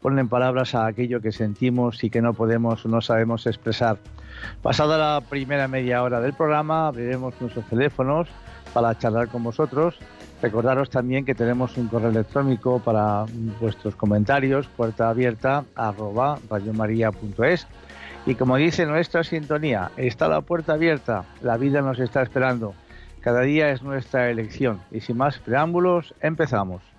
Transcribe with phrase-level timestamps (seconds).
[0.00, 3.98] ponen palabras a aquello que sentimos y que no podemos o no sabemos expresar.
[4.62, 8.28] Pasada la primera media hora del programa, abriremos nuestros teléfonos
[8.72, 9.98] para charlar con vosotros.
[10.42, 13.26] Recordaros también que tenemos un correo electrónico para
[13.60, 17.66] vuestros comentarios, puerta abierta arroba radiomaria.es.
[18.26, 22.74] Y como dice nuestra sintonía, está la puerta abierta, la vida nos está esperando.
[23.20, 24.80] Cada día es nuestra elección.
[24.90, 26.89] Y sin más preámbulos, empezamos.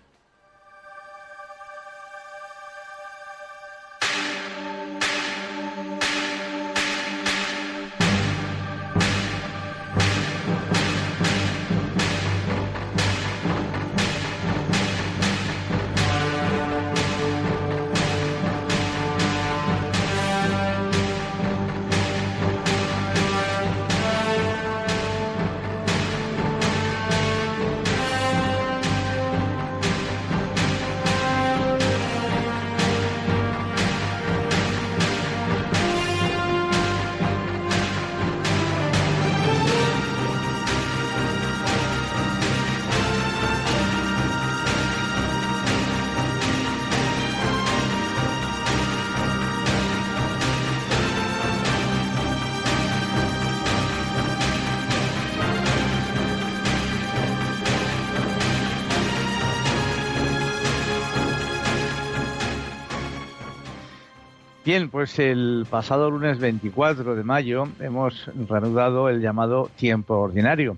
[64.71, 70.77] Bien, pues el pasado lunes 24 de mayo hemos reanudado el llamado tiempo ordinario,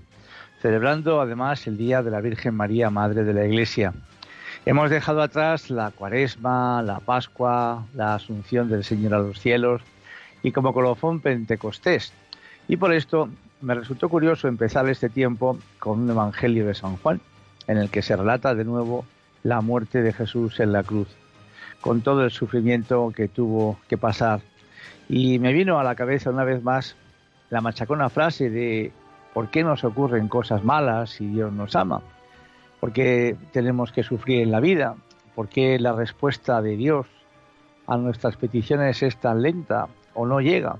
[0.63, 3.93] celebrando además el Día de la Virgen María, Madre de la Iglesia.
[4.65, 9.83] Hemos dejado atrás la cuaresma, la Pascua, la Asunción del Señor a los cielos
[10.41, 12.13] y como colofón Pentecostés.
[12.67, 13.29] Y por esto
[13.61, 17.21] me resultó curioso empezar este tiempo con un Evangelio de San Juan,
[17.67, 19.05] en el que se relata de nuevo
[19.43, 21.09] la muerte de Jesús en la cruz
[21.83, 24.39] con todo el sufrimiento que tuvo que pasar.
[25.09, 26.95] Y me vino a la cabeza una vez más
[27.49, 28.93] la machacona frase de
[29.33, 32.01] ¿por qué nos ocurren cosas malas si Dios nos ama?
[32.79, 34.95] ¿Por qué tenemos que sufrir en la vida?
[35.35, 37.05] ¿Por qué la respuesta de Dios
[37.85, 40.77] a nuestras peticiones es tan lenta o no llega?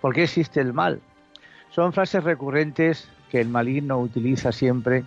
[0.00, 1.00] ¿Por qué existe el mal?
[1.70, 5.04] Son frases recurrentes que el maligno utiliza siempre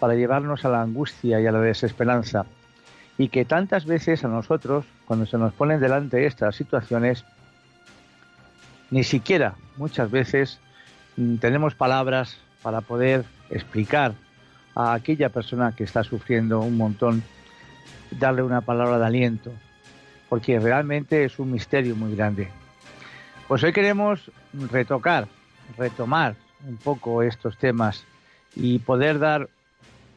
[0.00, 2.46] para llevarnos a la angustia y a la desesperanza
[3.18, 7.24] y que tantas veces a nosotros, cuando se nos ponen delante estas situaciones,
[8.90, 10.60] ni siquiera muchas veces
[11.16, 14.14] mm, tenemos palabras para poder explicar
[14.74, 17.24] a aquella persona que está sufriendo un montón,
[18.12, 19.52] darle una palabra de aliento,
[20.28, 22.48] porque realmente es un misterio muy grande.
[23.48, 24.30] Pues hoy queremos
[24.70, 25.26] retocar,
[25.76, 26.36] retomar
[26.66, 28.04] un poco estos temas
[28.54, 29.48] y poder dar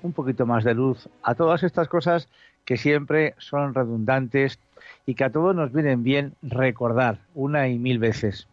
[0.03, 2.27] un poquito más de luz a todas estas cosas
[2.65, 4.59] que siempre son redundantes
[5.05, 8.47] y que a todos nos vienen bien recordar una y mil veces.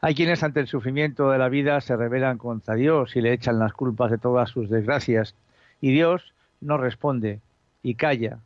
[0.00, 3.58] Hay quienes ante el sufrimiento de la vida se rebelan contra Dios y le echan
[3.58, 5.34] las culpas de todas sus desgracias,
[5.80, 7.40] y Dios no responde
[7.82, 8.38] y calla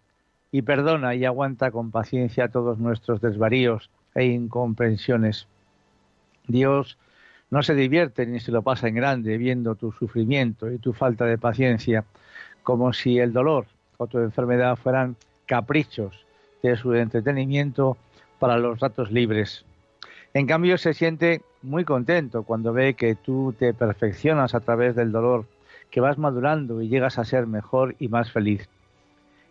[0.51, 5.47] y perdona y aguanta con paciencia todos nuestros desvaríos e incomprensiones.
[6.47, 6.99] Dios
[7.51, 11.25] no se divierte ni se lo pasa en grande viendo tu sufrimiento y tu falta
[11.25, 12.05] de paciencia,
[12.63, 13.67] como si el dolor
[14.13, 15.17] o enfermedad fueran
[15.47, 16.25] caprichos
[16.63, 17.97] de su entretenimiento
[18.39, 19.65] para los ratos libres.
[20.35, 25.13] En cambio, se siente muy contento cuando ve que tú te perfeccionas a través del
[25.13, 25.47] dolor,
[25.91, 28.69] que vas madurando y llegas a ser mejor y más feliz.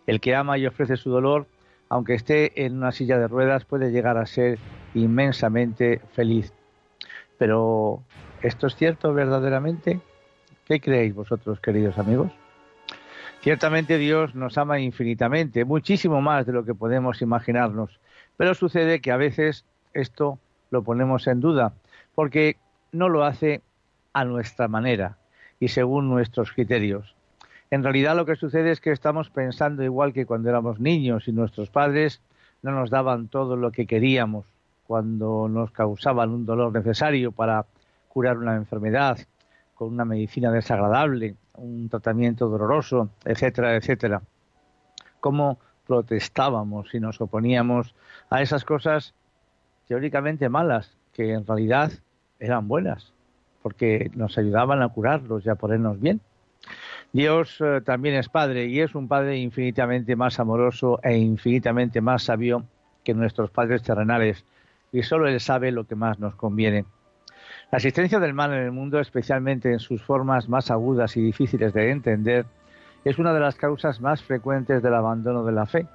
[0.06, 1.46] El que ama y ofrece su dolor,
[1.88, 4.58] aunque esté en una silla de ruedas, puede llegar a ser
[4.94, 6.52] inmensamente feliz.
[7.38, 8.02] Pero,
[8.42, 10.00] ¿esto es cierto verdaderamente?
[10.66, 12.32] ¿Qué creéis vosotros, queridos amigos?
[13.42, 17.98] Ciertamente Dios nos ama infinitamente, muchísimo más de lo que podemos imaginarnos,
[18.36, 20.38] pero sucede que a veces esto
[20.70, 21.72] lo ponemos en duda,
[22.14, 22.56] porque
[22.92, 23.60] no lo hace
[24.12, 25.18] a nuestra manera
[25.58, 27.16] y según nuestros criterios.
[27.72, 31.32] En realidad lo que sucede es que estamos pensando igual que cuando éramos niños y
[31.32, 32.20] nuestros padres
[32.62, 34.46] no nos daban todo lo que queríamos
[34.86, 37.66] cuando nos causaban un dolor necesario para
[38.08, 39.18] curar una enfermedad,
[39.82, 44.22] con una medicina desagradable, un tratamiento doloroso, etcétera, etcétera.
[45.18, 45.58] Cómo
[45.88, 47.92] protestábamos y nos oponíamos
[48.30, 49.12] a esas cosas
[49.88, 51.90] teóricamente malas, que en realidad
[52.38, 53.12] eran buenas,
[53.60, 56.20] porque nos ayudaban a curarlos y a ponernos bien.
[57.12, 62.22] Dios eh, también es Padre y es un Padre infinitamente más amoroso e infinitamente más
[62.22, 62.64] sabio
[63.02, 64.44] que nuestros padres terrenales,
[64.92, 66.84] y solo Él sabe lo que más nos conviene.
[67.72, 71.72] La existencia del mal en el mundo, especialmente en sus formas más agudas y difíciles
[71.72, 72.44] de entender,
[73.02, 75.86] es una de las causas más frecuentes del abandono de la fe.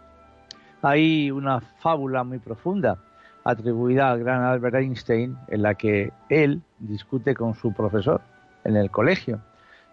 [0.81, 2.97] Hay una fábula muy profunda
[3.43, 8.21] atribuida al gran Albert Einstein en la que él discute con su profesor
[8.63, 9.39] en el colegio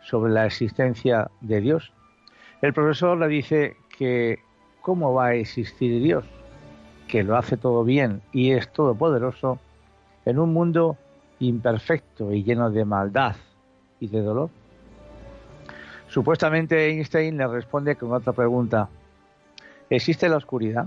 [0.00, 1.92] sobre la existencia de Dios.
[2.62, 4.38] El profesor le dice que
[4.80, 6.24] cómo va a existir Dios,
[7.08, 9.58] que lo hace todo bien y es todopoderoso
[10.24, 10.96] en un mundo
[11.48, 13.36] imperfecto y lleno de maldad
[14.00, 14.50] y de dolor?
[16.08, 18.88] Supuestamente Einstein le responde con otra pregunta.
[19.90, 20.86] ¿Existe la oscuridad?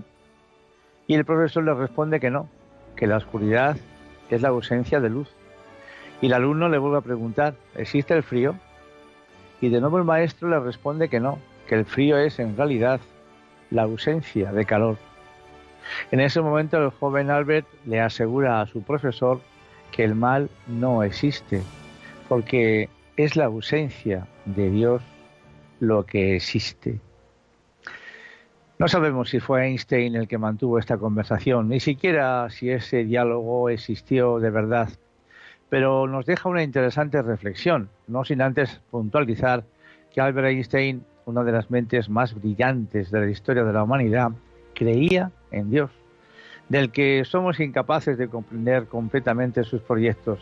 [1.05, 2.47] Y el profesor le responde que no,
[2.95, 3.77] que la oscuridad
[4.29, 5.29] es la ausencia de luz.
[6.21, 8.55] Y el alumno le vuelve a preguntar, ¿existe el frío?
[9.61, 12.99] Y de nuevo el maestro le responde que no, que el frío es en realidad
[13.69, 14.97] la ausencia de calor.
[16.11, 19.41] En ese momento el joven Albert le asegura a su profesor
[19.91, 21.61] que el mal no existe,
[22.27, 25.01] porque es la ausencia de Dios
[25.79, 26.99] lo que existe.
[28.79, 33.69] No sabemos si fue Einstein el que mantuvo esta conversación, ni siquiera si ese diálogo
[33.69, 34.89] existió de verdad,
[35.69, 39.63] pero nos deja una interesante reflexión, no sin antes puntualizar
[40.13, 44.31] que Albert Einstein, una de las mentes más brillantes de la historia de la humanidad,
[44.75, 45.89] creía en Dios
[46.69, 50.39] del que somos incapaces de comprender completamente sus proyectos.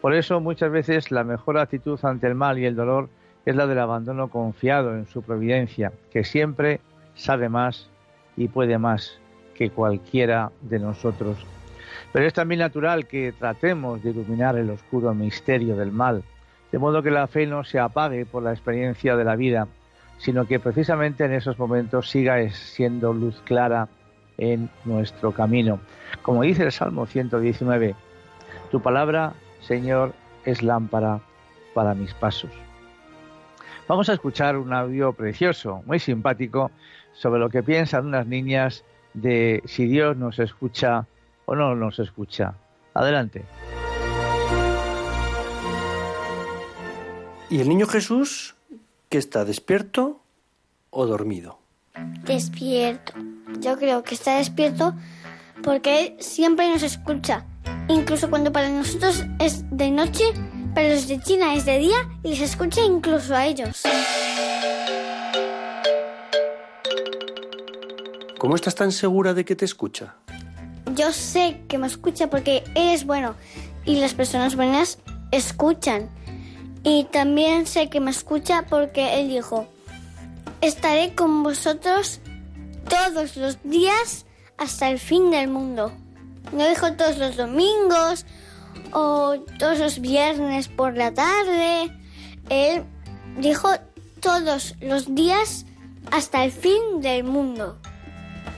[0.00, 3.08] Por eso muchas veces la mejor actitud ante el mal y el dolor
[3.46, 6.80] es la del abandono confiado en su providencia, que siempre
[7.14, 7.90] sabe más
[8.36, 9.18] y puede más
[9.54, 11.36] que cualquiera de nosotros.
[12.12, 16.22] Pero es también natural que tratemos de iluminar el oscuro misterio del mal,
[16.72, 19.68] de modo que la fe no se apague por la experiencia de la vida,
[20.18, 23.88] sino que precisamente en esos momentos siga siendo luz clara
[24.40, 25.78] en nuestro camino.
[26.22, 27.94] Como dice el Salmo 119,
[28.72, 30.12] tu palabra, Señor,
[30.44, 31.20] es lámpara
[31.74, 32.50] para mis pasos.
[33.86, 36.70] Vamos a escuchar un audio precioso, muy simpático,
[37.12, 41.06] sobre lo que piensan unas niñas de si Dios nos escucha
[41.44, 42.54] o no nos escucha.
[42.94, 43.44] Adelante.
[47.50, 48.54] ¿Y el niño Jesús
[49.08, 50.20] que está despierto
[50.90, 51.58] o dormido?
[52.24, 53.12] Despierto.
[53.60, 54.94] Yo creo que está despierto
[55.62, 57.44] porque Él siempre nos escucha.
[57.88, 60.24] Incluso cuando para nosotros es de noche,
[60.74, 63.82] para los de China es de día y les escucha incluso a ellos.
[68.38, 70.14] ¿Cómo estás tan segura de que te escucha?
[70.94, 73.34] Yo sé que me escucha porque Él es bueno
[73.84, 74.98] y las personas buenas
[75.30, 76.08] escuchan.
[76.82, 79.68] Y también sé que me escucha porque él dijo,
[80.60, 82.20] estaré con vosotros
[82.88, 84.26] todos los días
[84.58, 85.92] hasta el fin del mundo.
[86.52, 88.26] No dijo todos los domingos
[88.92, 91.90] o todos los viernes por la tarde.
[92.48, 92.84] Él
[93.38, 93.68] dijo
[94.20, 95.66] todos los días
[96.10, 97.78] hasta el fin del mundo.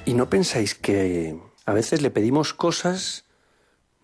[0.04, 3.24] ¿Y no pensáis que a veces le pedimos cosas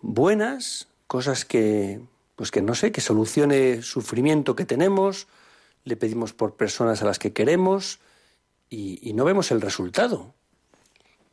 [0.00, 2.00] buenas, cosas que,
[2.36, 5.26] pues que no sé, que solucione sufrimiento que tenemos,
[5.88, 7.98] le pedimos por personas a las que queremos
[8.70, 10.34] y, no vemos el resultado?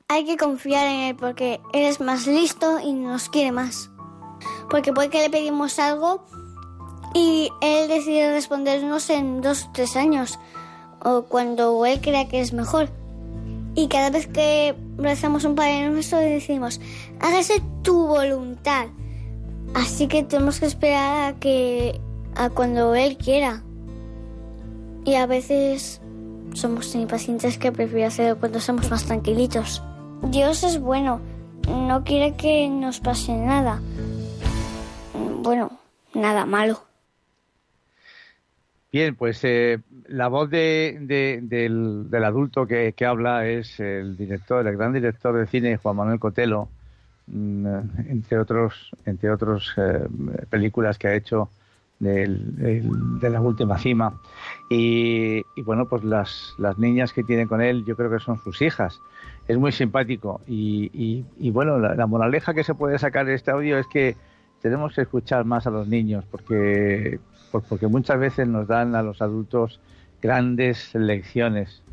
[0.08, 3.90] Hay que confiar en él porque él es más listo y nos quiere más.
[4.70, 6.26] Porque puede que le pedimos algo
[7.14, 10.40] y él decide respondernos en dos o tres años
[11.04, 12.90] o cuando él crea que es mejor.
[13.76, 16.80] Y cada vez que rezamos un Padre Nuestro decimos,
[17.20, 18.88] hágase tu voluntad.
[19.74, 22.00] Así que tenemos que esperar a que
[22.36, 23.65] a cuando él quiera.
[25.06, 26.02] Y a veces
[26.54, 29.84] somos tan impacientes que prefiero hacerlo cuando somos más tranquilitos.
[30.32, 31.22] Dios es bueno,
[31.68, 33.80] no quiere que nos pase nada.
[35.44, 35.72] Bueno,
[36.16, 36.82] nada malo.
[38.92, 44.94] Bien, pues eh, la voz de, del, adulto que, habla es el director, el gran
[44.94, 46.70] director de cine Juan Manuel Cotelo,
[47.28, 47.68] mm,
[48.08, 50.08] entre otros, entre otros eh,
[50.50, 51.50] películas que ha hecho
[52.00, 54.20] de la última cima.
[54.68, 58.62] Y, bueno, pues las, las niñas que tiene con él, yo creo que son sus
[58.62, 59.00] hijas.
[59.48, 60.42] Es muy simpático.
[60.48, 64.16] Y, y bueno, la, la moraleja que se puede sacar de este audio es que
[64.62, 67.20] tenemos que escuchar más a los niños, porque
[67.70, 69.80] porque muchas veces nos dan a los adultos
[70.22, 71.84] grandes lecciones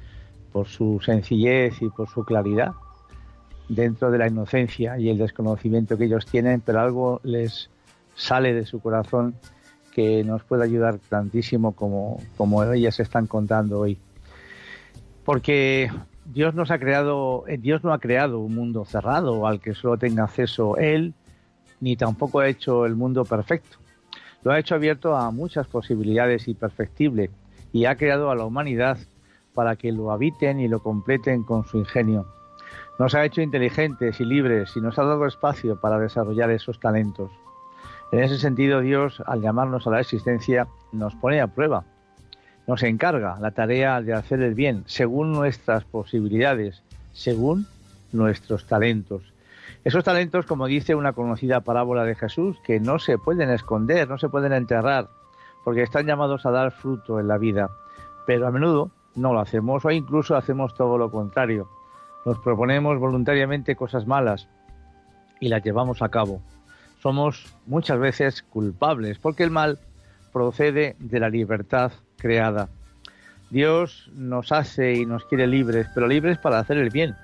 [0.53, 2.73] por su sencillez y por su claridad
[3.69, 7.71] dentro de la inocencia y el desconocimiento que ellos tienen, pero algo les
[8.15, 9.35] sale de su corazón
[9.95, 13.99] que nos puede ayudar tantísimo como, como ellas están contando hoy.
[15.25, 15.91] Porque
[16.25, 20.25] Dios nos ha creado, Dios no ha creado un mundo cerrado al que solo tenga
[20.25, 21.15] acceso Él,
[21.81, 23.79] ni tampoco ha hecho el mundo perfecto
[24.43, 27.31] lo ha hecho abierto a muchas posibilidades y perfectible
[27.73, 28.99] y ha creado a la humanidad
[29.55, 32.27] para que lo habiten y lo completen con su ingenio.
[32.99, 37.31] Nos ha hecho inteligentes y libres y nos ha dado espacio para desarrollar esos talentos.
[38.13, 41.85] En ese sentido, Dios, al llamarnos a la existencia, nos pone a prueba.
[42.67, 46.83] Nos encarga la tarea de hacer el bien según nuestras posibilidades,
[47.15, 47.67] según
[48.13, 49.23] nuestros talentos.
[49.83, 54.19] Esos talentos, como dice una conocida parábola de Jesús, que no se pueden esconder, no
[54.19, 55.09] se pueden enterrar,
[55.65, 57.71] porque están llamados a dar fruto en la vida.
[58.27, 61.67] Pero a menudo no lo hacemos o incluso hacemos todo lo contrario.
[62.27, 64.49] Nos proponemos voluntariamente cosas malas
[65.41, 66.43] y las llevamos a cabo.
[67.03, 69.81] Somos muchas veces culpables porque el mal
[70.33, 72.69] procede de la libertad creada.
[73.51, 77.17] Dios nos hace y nos quiere libres, pero libres para hacer el bien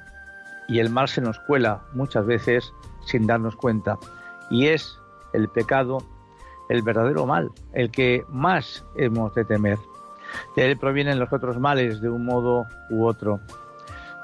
[0.69, 2.73] y el mal se nos cuela muchas veces
[3.07, 3.97] sin darnos cuenta.
[4.51, 4.99] Y es
[5.33, 5.99] el pecado
[6.69, 9.79] el verdadero mal, el que más hemos de temer.
[10.57, 13.41] De él provienen los otros males de un modo u otro.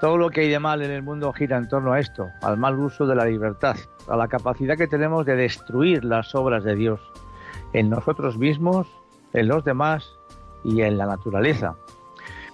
[0.00, 2.58] Todo lo que hay de mal en el mundo gira en torno a esto, al
[2.58, 3.76] mal uso de la libertad,
[4.08, 7.00] a la capacidad que tenemos de destruir las obras de Dios
[7.72, 8.86] en nosotros mismos,
[9.32, 10.08] en los demás
[10.64, 11.76] y en la naturaleza.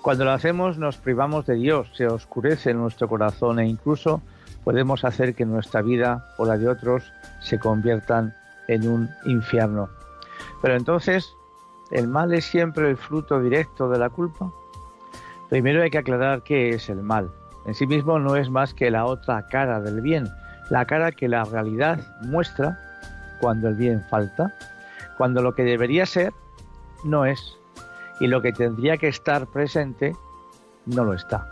[0.03, 4.23] Cuando lo hacemos nos privamos de Dios, se oscurece nuestro corazón e incluso
[4.65, 8.35] podemos hacer que nuestra vida o la de otros se conviertan
[8.69, 9.91] en un infierno.
[10.63, 11.35] Pero entonces,
[11.91, 14.51] ¿el mal es siempre el fruto directo de la culpa?
[15.51, 17.31] Primero hay que aclarar qué es el mal.
[17.67, 20.29] En sí mismo no es más que la otra cara del bien,
[20.71, 22.79] la cara que la realidad muestra
[23.41, 24.55] cuando el bien falta,
[25.19, 26.33] cuando lo que debería ser
[27.05, 27.57] no es
[28.21, 30.15] y lo que tendría que estar presente
[30.87, 31.47] no lo está.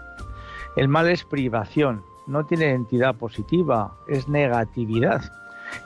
[0.76, 5.32] El mal es privación, no tiene entidad positiva, es negatividad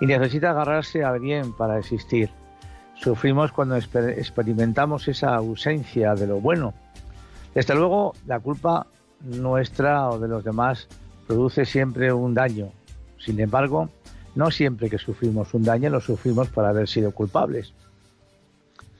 [0.00, 2.30] y necesita agarrarse al bien para existir.
[2.96, 6.74] Sufrimos cuando experimentamos esa ausencia de lo bueno.
[7.54, 8.86] Desde luego, la culpa
[9.20, 10.88] nuestra o de los demás
[11.26, 12.70] produce siempre un daño.
[13.25, 13.88] Sin embargo,
[14.35, 17.73] no siempre que sufrimos un daño lo sufrimos por haber sido culpables.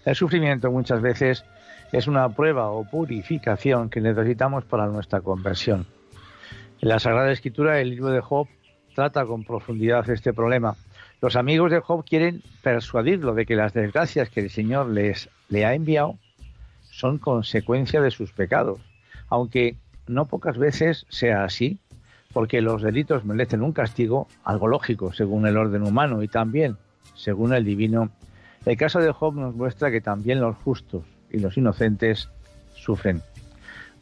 [0.05, 1.45] El sufrimiento muchas veces
[1.93, 5.87] es una prueba o purificación que necesitamos para nuestra conversión.
[6.81, 8.49] En la Sagrada Escritura, el libro de Job
[8.95, 10.76] trata con profundidad este problema.
[11.21, 15.64] Los amigos de Job quieren persuadirlo de que las desgracias que el Señor les le
[15.64, 16.19] ha enviado
[16.91, 18.81] son consecuencia de sus pecados,
[19.29, 19.76] aunque
[20.07, 21.79] no pocas veces sea así,
[22.32, 26.76] porque los delitos merecen un castigo, algo lógico según el orden humano y también
[27.14, 28.10] según el divino
[28.64, 32.30] El caso de Job nos muestra que también los justos y los inocentes
[32.74, 33.22] sufren.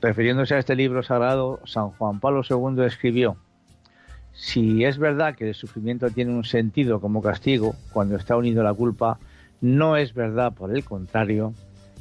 [0.01, 3.37] Refiriéndose a este libro sagrado, San Juan Pablo II escribió,
[4.33, 8.65] si es verdad que el sufrimiento tiene un sentido como castigo cuando está unido a
[8.65, 9.19] la culpa,
[9.61, 11.53] no es verdad, por el contrario,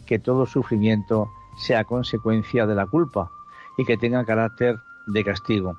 [0.06, 3.30] que todo sufrimiento sea consecuencia de la culpa
[3.78, 5.78] y que tenga carácter de castigo.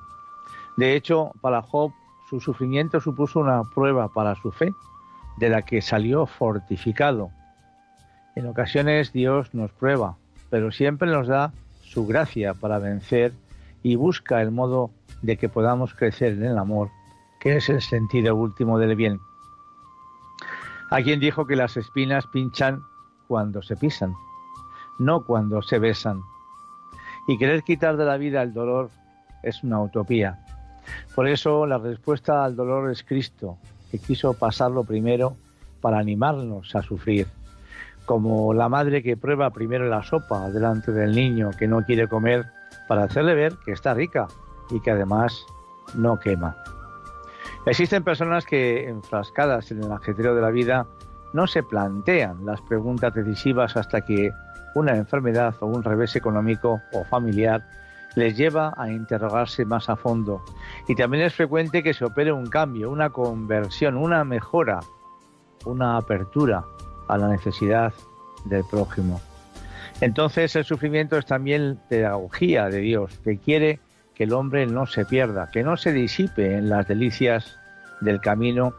[0.80, 1.92] De hecho, para Job,
[2.30, 4.72] su sufrimiento supuso una prueba para su fe,
[5.36, 7.30] de la que salió fortificado.
[8.34, 10.16] En ocasiones Dios nos prueba,
[10.48, 13.34] pero siempre nos da su gracia para vencer
[13.82, 16.88] y busca el modo de que podamos crecer en el amor,
[17.40, 19.20] que es el sentido último del bien.
[20.88, 22.84] Hay quien dijo que las espinas pinchan
[23.28, 24.14] cuando se pisan,
[24.98, 26.22] no cuando se besan.
[27.28, 28.88] Y querer quitar de la vida el dolor
[29.42, 30.42] es una utopía.
[31.14, 33.58] Por eso la respuesta al dolor es Cristo,
[33.90, 35.36] que quiso pasarlo primero
[35.80, 37.26] para animarnos a sufrir,
[38.06, 42.46] como la madre que prueba primero la sopa delante del niño que no quiere comer
[42.88, 44.28] para hacerle ver que está rica
[44.70, 45.44] y que además
[45.94, 46.56] no quema.
[47.66, 50.86] Existen personas que, enfrascadas en el ajetreo de la vida,
[51.32, 54.32] no se plantean las preguntas decisivas hasta que
[54.74, 57.62] una enfermedad o un revés económico o familiar
[58.14, 60.44] les lleva a interrogarse más a fondo.
[60.88, 64.80] Y también es frecuente que se opere un cambio, una conversión, una mejora,
[65.64, 66.64] una apertura
[67.08, 67.92] a la necesidad
[68.44, 69.20] del prójimo.
[70.00, 73.80] Entonces el sufrimiento es también pedagogía de Dios, que quiere
[74.14, 77.58] que el hombre no se pierda, que no se disipe en las delicias
[78.00, 78.74] del camino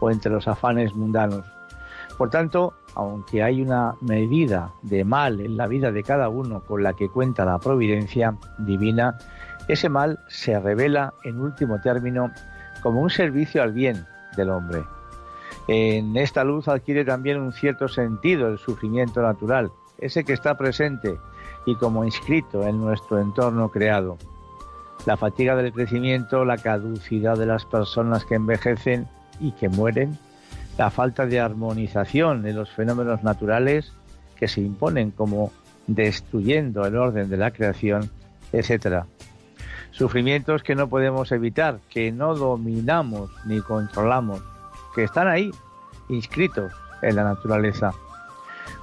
[0.00, 1.44] o entre los afanes mundanos.
[2.16, 6.82] Por tanto, aunque hay una medida de mal en la vida de cada uno con
[6.82, 9.18] la que cuenta la providencia divina,
[9.68, 12.30] ese mal se revela en último término
[12.82, 14.84] como un servicio al bien del hombre.
[15.68, 21.18] En esta luz adquiere también un cierto sentido el sufrimiento natural, ese que está presente
[21.66, 24.16] y como inscrito en nuestro entorno creado.
[25.06, 30.18] La fatiga del crecimiento, la caducidad de las personas que envejecen y que mueren,
[30.80, 33.92] la falta de armonización de los fenómenos naturales
[34.34, 35.52] que se imponen como
[35.86, 38.10] destruyendo el orden de la creación,
[38.50, 39.04] etc.
[39.90, 44.40] Sufrimientos que no podemos evitar, que no dominamos ni controlamos,
[44.94, 45.50] que están ahí,
[46.08, 47.92] inscritos en la naturaleza.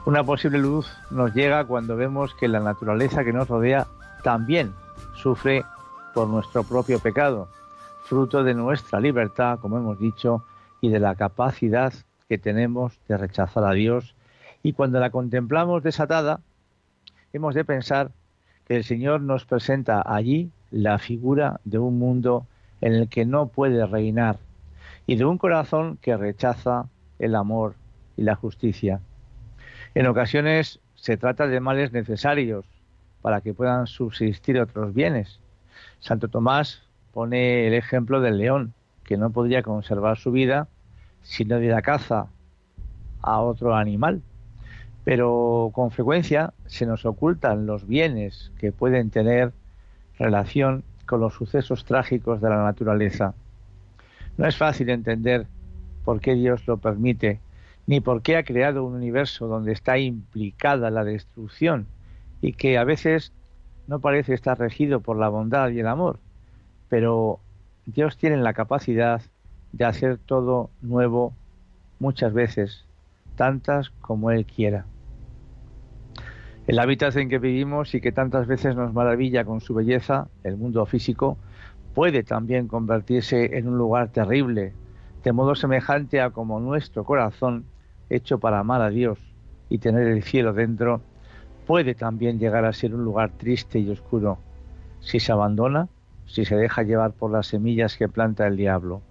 [0.06, 3.88] Una posible luz nos llega cuando vemos que la naturaleza que nos rodea
[4.22, 4.72] también
[5.16, 5.66] sufre
[6.14, 7.48] por nuestro propio pecado,
[8.04, 10.44] fruto de nuestra libertad, como hemos dicho,
[10.82, 11.94] y de la capacidad
[12.30, 14.16] que tenemos de rechazar a Dios.
[14.64, 16.42] Y cuando la contemplamos desatada,
[17.34, 18.12] hemos de pensar
[18.68, 22.46] que el Señor nos presenta allí la figura de un mundo
[22.82, 24.38] en el que no puede reinar
[25.06, 26.88] y de un corazón que rechaza
[27.18, 27.76] el amor
[28.18, 29.00] y la justicia.
[29.96, 32.66] En ocasiones se trata de males necesarios
[33.22, 35.40] para que puedan subsistir otros bienes.
[36.00, 38.74] Santo Tomás pone el ejemplo del león,
[39.08, 40.68] que no podría conservar su vida
[41.24, 42.28] si no diera caza
[43.22, 44.22] a otro animal.
[45.04, 49.54] Pero con frecuencia se nos ocultan los bienes que pueden tener
[50.20, 53.34] relación con los sucesos trágicos de la naturaleza.
[54.38, 55.48] No es fácil entender
[56.04, 57.40] por qué Dios lo permite,
[57.88, 61.88] ni por qué ha creado un universo donde está implicada la destrucción
[62.42, 63.32] y que a veces
[63.88, 66.20] no parece estar regido por la bondad y el amor,
[66.90, 67.40] pero
[67.88, 69.22] Dios tiene la capacidad
[69.72, 71.32] de hacer todo nuevo
[72.00, 72.84] muchas veces,
[73.38, 74.86] tantas como Él quiera.
[76.68, 80.58] El hábitat en que vivimos y que tantas veces nos maravilla con su belleza, el
[80.58, 81.38] mundo físico,
[81.96, 84.74] puede también convertirse en un lugar terrible,
[85.24, 87.64] de modo semejante a como nuestro corazón,
[88.10, 89.18] hecho para amar a Dios
[89.70, 91.00] y tener el cielo dentro,
[91.66, 94.40] puede también llegar a ser un lugar triste y oscuro,
[95.00, 95.88] si se abandona,
[96.28, 99.02] si se deja llevar por las semillas que planta el diablo.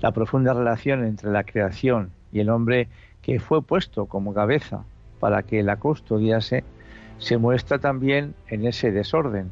[0.00, 2.88] La profunda relación entre la creación y el hombre
[3.22, 4.84] que fue puesto como cabeza
[5.18, 6.64] para que la custodiase,
[7.18, 9.50] se muestra también en ese desorden.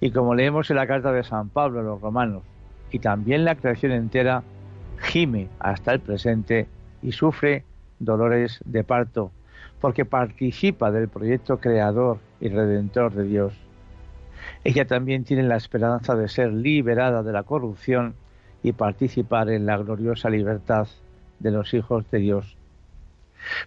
[0.00, 2.42] Y como leemos en la carta de San Pablo a los romanos,
[2.90, 4.42] y también la creación entera
[4.98, 6.68] gime hasta el presente
[7.02, 7.64] y sufre
[7.98, 9.32] dolores de parto
[9.80, 13.63] porque participa del proyecto creador y redentor de Dios.
[14.64, 18.14] Ella también tiene la esperanza de ser liberada de la corrupción
[18.62, 20.88] y participar en la gloriosa libertad
[21.38, 22.56] de los hijos de Dios.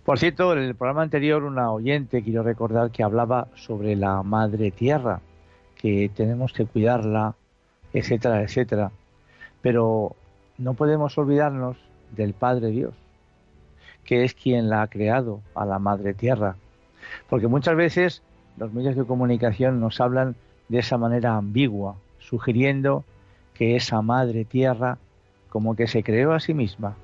[0.04, 4.72] Por cierto, en el programa anterior una oyente quiero recordar que hablaba sobre la madre
[4.72, 5.22] tierra,
[5.76, 7.36] que tenemos que cuidarla,
[7.94, 8.92] etcétera, etcétera.
[9.62, 10.16] Pero
[10.58, 11.78] no podemos olvidarnos
[12.16, 12.96] del Padre Dios,
[14.04, 16.56] que es quien la ha creado, a la Madre Tierra.
[17.30, 18.24] Porque muchas veces
[18.58, 20.36] los medios de comunicación nos hablan
[20.69, 23.03] de esa manera ambigua, sugiriendo
[23.53, 24.97] que esa Madre Tierra
[25.49, 26.95] como que se creó a sí misma,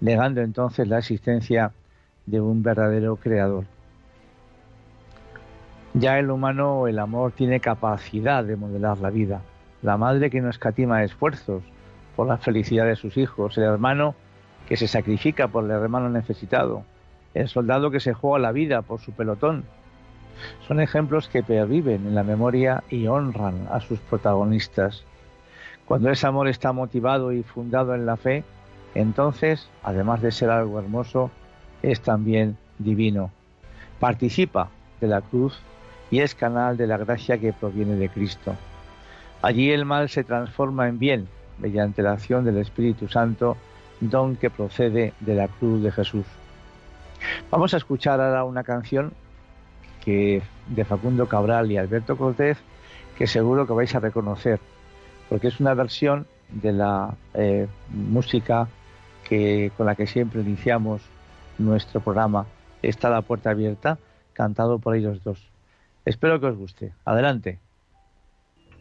[0.00, 1.72] negando entonces la existencia
[2.26, 3.64] de un verdadero creador.
[5.94, 9.42] Ya el humano, el amor, tiene capacidad de modelar la vida.
[9.80, 11.62] La madre que no escatima esfuerzos
[12.16, 14.14] por la felicidad de sus hijos, el hermano
[14.66, 16.82] que se sacrifica por el hermano necesitado,
[17.32, 19.64] el soldado que se juega la vida por su pelotón.
[20.66, 25.04] Son ejemplos que perviven en la memoria y honran a sus protagonistas.
[25.86, 28.44] Cuando ese amor está motivado y fundado en la fe,
[28.94, 31.30] entonces, además de ser algo hermoso,
[31.82, 33.30] es también divino.
[34.00, 34.68] Participa
[35.00, 35.58] de la cruz
[36.10, 38.54] y es canal de la gracia que proviene de Cristo.
[39.42, 43.56] Allí el mal se transforma en bien mediante la acción del Espíritu Santo,
[44.00, 46.24] don que procede de la cruz de Jesús.
[47.50, 49.12] Vamos a escuchar ahora una canción
[50.04, 52.58] que de Facundo Cabral y Alberto Cortés
[53.16, 54.60] que seguro que vais a reconocer,
[55.28, 58.68] porque es una versión de la eh, música
[59.28, 61.02] que, con la que siempre iniciamos
[61.58, 62.46] nuestro programa.
[62.82, 63.98] Está la puerta abierta,
[64.32, 65.38] cantado por ellos dos.
[66.04, 66.92] Espero que os guste.
[67.04, 67.58] Adelante.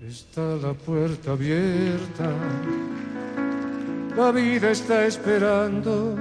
[0.02, 2.30] Está la puerta abierta,
[4.18, 6.16] la vida está esperando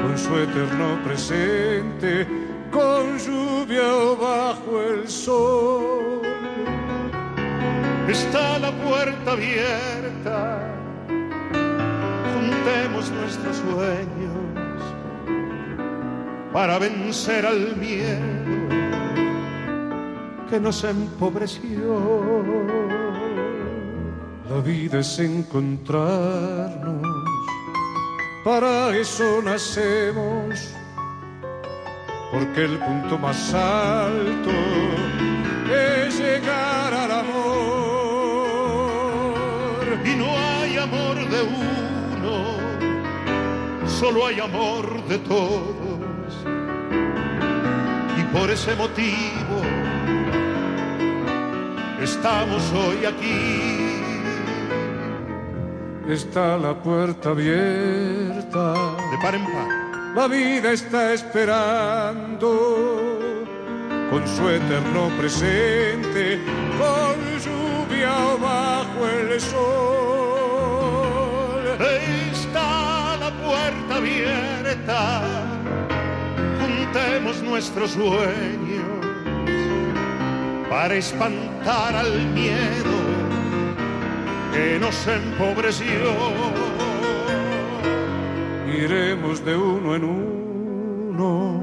[0.00, 6.22] con su eterno presente, con lluvia o bajo el sol.
[8.08, 10.74] Está la puerta abierta,
[12.34, 14.28] juntemos nuestros sueños
[16.52, 18.48] para vencer al miedo
[20.48, 22.00] que nos empobreció.
[24.48, 27.06] La vida es encontrarnos,
[28.44, 30.74] para eso nacemos,
[32.30, 34.50] porque el punto más alto
[35.72, 37.38] es llegar al amor.
[40.04, 42.56] Y no hay amor de uno,
[43.86, 46.44] solo hay amor de todos.
[48.18, 49.62] Y por ese motivo
[52.02, 53.84] estamos hoy aquí.
[56.08, 58.72] Está la puerta abierta.
[59.10, 59.57] De par en par.
[60.14, 62.48] La vida está esperando
[64.10, 66.40] con su eterno presente,
[66.78, 70.38] con lluvia o bajo el sol.
[72.32, 75.22] Está la puerta abierta.
[76.60, 78.88] Juntemos nuestros sueños
[80.68, 82.96] para espantar al miedo
[84.52, 86.57] que nos empobreció.
[88.76, 91.62] Iremos de uno en uno,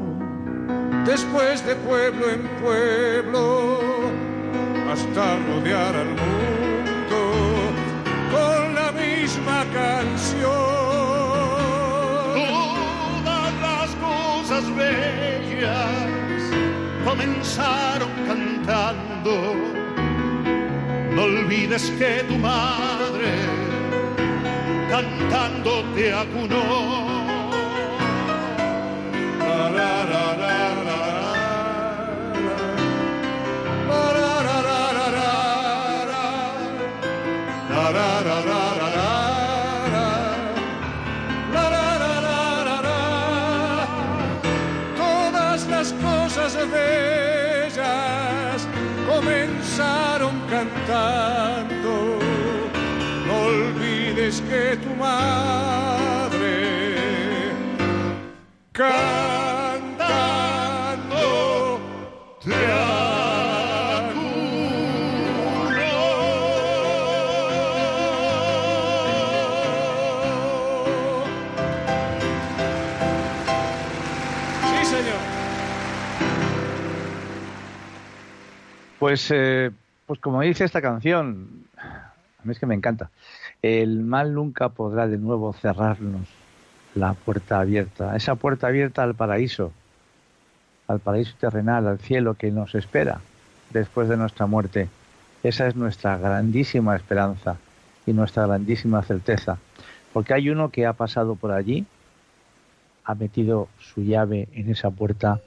[1.05, 3.79] después de pueblo en pueblo,
[4.91, 7.21] hasta rodear al mundo
[8.31, 10.49] con la misma canción.
[13.23, 16.41] Todas las cosas bellas
[17.05, 19.53] comenzaron cantando.
[21.13, 23.64] No olvides que tu madre
[24.95, 27.25] cantando te acunó.
[44.97, 48.67] Todas las cosas bellas
[49.07, 52.19] comenzaron cantando.
[53.27, 54.74] No olvides que
[58.75, 60.15] cantando.
[62.41, 62.51] Sí,
[74.83, 75.19] señor.
[78.99, 79.71] Pues, eh,
[80.05, 83.09] pues como dice esta canción, a mí es que me encanta.
[83.61, 86.27] El mal nunca podrá de nuevo cerrarnos
[86.95, 89.71] la puerta abierta, esa puerta abierta al paraíso,
[90.87, 93.19] al paraíso terrenal, al cielo que nos espera
[93.71, 94.87] después de nuestra muerte.
[95.43, 97.57] Esa es nuestra grandísima esperanza
[98.05, 99.57] y nuestra grandísima certeza,
[100.13, 101.85] porque hay uno que ha pasado por allí,
[103.03, 105.41] ha metido su llave en esa puerta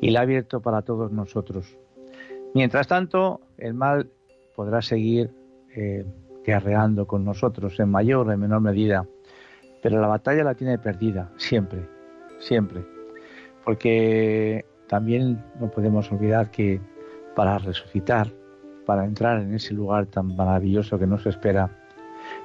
[0.00, 1.66] y la ha abierto para todos nosotros.
[2.54, 4.08] Mientras tanto, el mal
[4.56, 5.30] podrá seguir
[5.74, 6.04] eh,
[6.44, 9.06] guerreando con nosotros en mayor o en menor medida,
[9.82, 11.88] Pero la batalla la tiene perdida, siempre,
[12.38, 12.84] siempre.
[13.64, 16.80] Porque también no podemos olvidar que
[17.36, 18.32] para resucitar,
[18.86, 21.70] para entrar en ese lugar tan maravilloso que nos espera,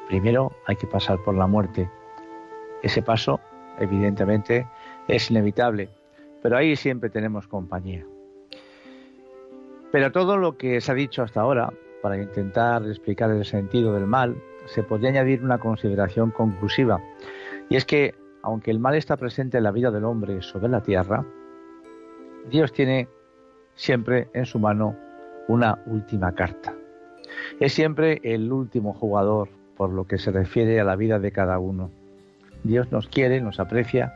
[0.07, 1.89] primero hay que pasar por la muerte.
[2.83, 3.39] Ese paso,
[3.79, 4.67] evidentemente,
[5.07, 5.89] es inevitable,
[6.41, 8.05] pero ahí siempre tenemos compañía.
[9.91, 14.05] Pero todo lo que se ha dicho hasta ahora, para intentar explicar el sentido del
[14.05, 14.35] mal,
[14.65, 17.01] se podría añadir una consideración conclusiva,
[17.69, 20.81] y es que, aunque el mal está presente en la vida del hombre sobre la
[20.81, 21.25] tierra,
[22.49, 23.07] Dios tiene
[23.75, 24.95] siempre en su mano
[25.47, 26.73] una última carta.
[27.59, 31.59] Es siempre el último jugador por lo que se refiere a la vida de cada
[31.59, 31.89] uno.
[32.63, 34.13] Dios nos quiere, nos aprecia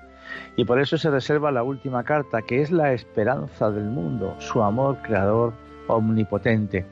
[0.56, 4.62] y por eso se reserva la última carta, que es la esperanza del mundo, su
[4.62, 5.54] amor creador
[5.88, 6.86] omnipotente.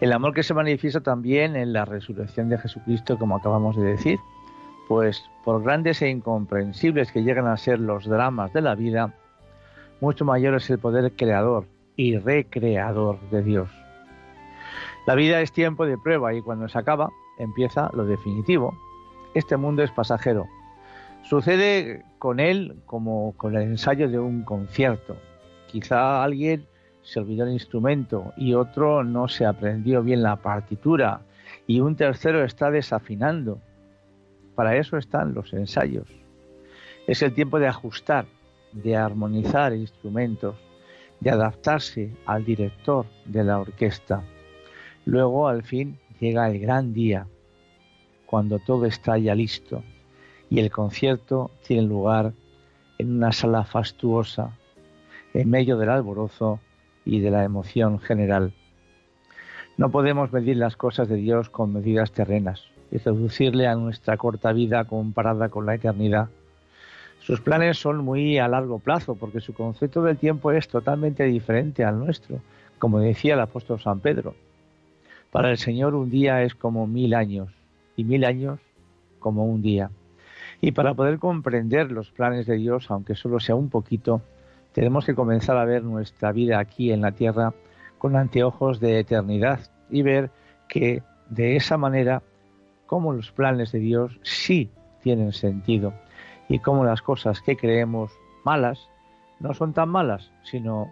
[0.00, 4.18] El amor que se manifiesta también en la resurrección de Jesucristo, como acabamos de decir,
[4.88, 9.14] pues por grandes e incomprensibles que llegan a ser los dramas de la vida,
[10.00, 13.68] mucho mayor es el poder creador y recreador de Dios.
[15.06, 18.76] La vida es tiempo de prueba y cuando se acaba empieza lo definitivo.
[19.34, 20.46] Este mundo es pasajero.
[21.22, 25.16] Sucede con él como con el ensayo de un concierto.
[25.66, 26.66] Quizá alguien
[27.08, 31.22] se olvidó el instrumento y otro no se aprendió bien la partitura
[31.66, 33.60] y un tercero está desafinando.
[34.54, 36.06] Para eso están los ensayos.
[37.06, 38.26] Es el tiempo de ajustar,
[38.72, 40.56] de armonizar instrumentos,
[41.20, 44.22] de adaptarse al director de la orquesta.
[45.06, 47.26] Luego, al fin, llega el gran día,
[48.26, 49.82] cuando todo está ya listo
[50.50, 52.34] y el concierto tiene lugar
[52.98, 54.58] en una sala fastuosa,
[55.32, 56.60] en medio del alborozo
[57.08, 58.52] y de la emoción general.
[59.78, 64.52] No podemos medir las cosas de Dios con medidas terrenas y reducirle a nuestra corta
[64.52, 66.28] vida comparada con la eternidad.
[67.20, 71.82] Sus planes son muy a largo plazo porque su concepto del tiempo es totalmente diferente
[71.82, 72.40] al nuestro,
[72.78, 74.34] como decía el apóstol San Pedro.
[75.32, 77.48] Para el Señor un día es como mil años
[77.96, 78.60] y mil años
[79.18, 79.90] como un día.
[80.60, 84.20] Y para poder comprender los planes de Dios, aunque solo sea un poquito,
[84.78, 87.52] tenemos que comenzar a ver nuestra vida aquí en la tierra
[87.98, 89.58] con anteojos de eternidad
[89.90, 90.30] y ver
[90.68, 92.22] que de esa manera,
[92.86, 94.70] como los planes de Dios sí
[95.02, 95.94] tienen sentido
[96.48, 98.12] y como las cosas que creemos
[98.44, 98.88] malas
[99.40, 100.86] no son tan malas, sino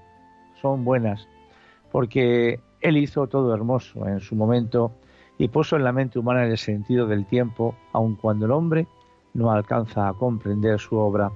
[0.61, 1.29] son buenas,
[1.93, 4.91] porque Él hizo todo hermoso en su momento
[5.39, 8.89] y puso en la mente humana el sentido del tiempo, aun cuando el hombre
[9.33, 11.31] no alcanza a comprender su obra,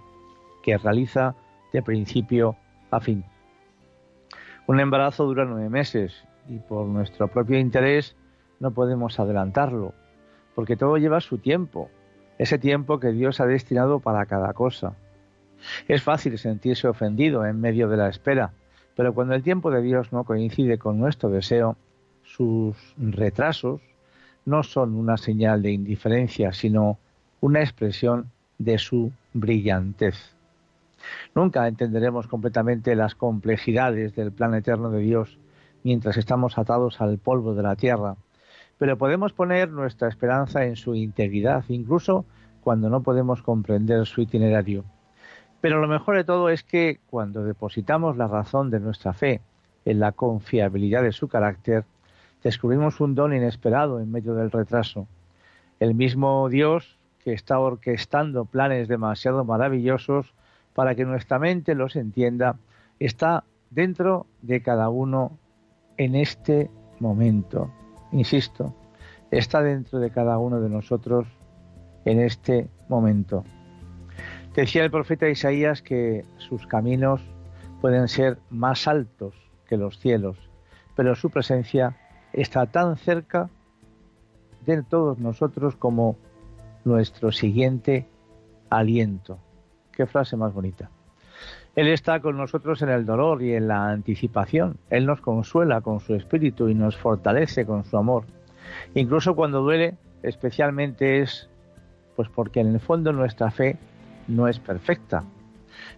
[0.65, 1.37] que realiza
[1.73, 2.57] de principio
[2.91, 3.25] a fin.
[4.67, 8.17] Un embarazo dura nueve meses y por nuestro propio interés
[8.59, 9.95] no podemos adelantarlo,
[10.55, 11.91] porque todo lleva su tiempo,
[12.39, 14.95] ese tiempo que Dios ha destinado para cada cosa.
[15.89, 18.53] Es fácil sentirse ofendido en medio de la espera,
[18.97, 21.77] pero cuando el tiempo de Dios no coincide con nuestro deseo,
[22.23, 23.81] sus retrasos
[24.45, 26.99] no son una señal de indiferencia, sino
[27.41, 30.35] una expresión de su brillantez.
[31.35, 35.39] Nunca entenderemos completamente las complejidades del plan eterno de Dios
[35.83, 38.17] mientras estamos atados al polvo de la tierra,
[38.79, 42.25] pero podemos poner nuestra esperanza en su integridad, incluso
[42.63, 44.85] cuando no podemos comprender su itinerario.
[45.61, 49.41] Pero lo mejor de todo es que cuando depositamos la razón de nuestra fe
[49.85, 51.85] en la confiabilidad de su carácter,
[52.43, 55.07] descubrimos un don inesperado en medio del retraso.
[55.79, 60.33] El mismo Dios que está orquestando planes demasiado maravillosos
[60.75, 62.57] para que nuestra mente los entienda,
[62.99, 65.39] está dentro de cada uno
[65.97, 67.71] en este momento.
[68.13, 68.75] Insisto,
[69.31, 71.27] está dentro de cada uno de nosotros
[72.05, 73.45] en este momento.
[74.55, 77.23] Decía el profeta Isaías que sus caminos
[77.81, 79.35] pueden ser más altos
[79.69, 80.37] que los cielos,
[80.97, 81.97] pero su presencia
[82.33, 83.49] está tan cerca
[84.67, 86.17] de todos nosotros como
[86.85, 88.07] nuestro siguiente
[88.69, 89.39] aliento.
[90.01, 90.89] Qué frase más bonita.
[91.77, 94.79] Él está con nosotros en el dolor y en la anticipación.
[94.89, 98.25] Él nos consuela con su espíritu y nos fortalece con su amor.
[98.95, 101.51] Incluso cuando duele, especialmente es
[102.17, 103.77] pues porque en el fondo nuestra fe
[104.27, 105.23] no es perfecta.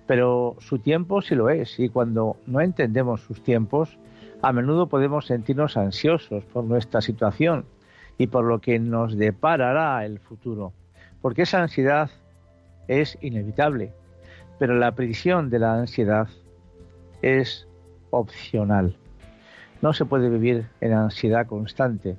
[0.08, 3.98] Pero su tiempo sí lo es y cuando no entendemos sus tiempos,
[4.42, 7.66] a menudo podemos sentirnos ansiosos por nuestra situación
[8.18, 10.72] y por lo que nos deparará el futuro,
[11.20, 12.10] porque esa ansiedad
[13.00, 13.92] es inevitable,
[14.59, 16.28] pero la prisión de la ansiedad
[17.22, 17.66] es
[18.11, 18.96] opcional.
[19.81, 22.16] No se puede vivir en ansiedad constante.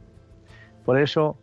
[0.85, 1.37] Por eso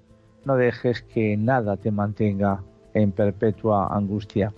[0.45, 2.63] no dejes que nada te mantenga
[2.95, 4.53] en perpetua angustia.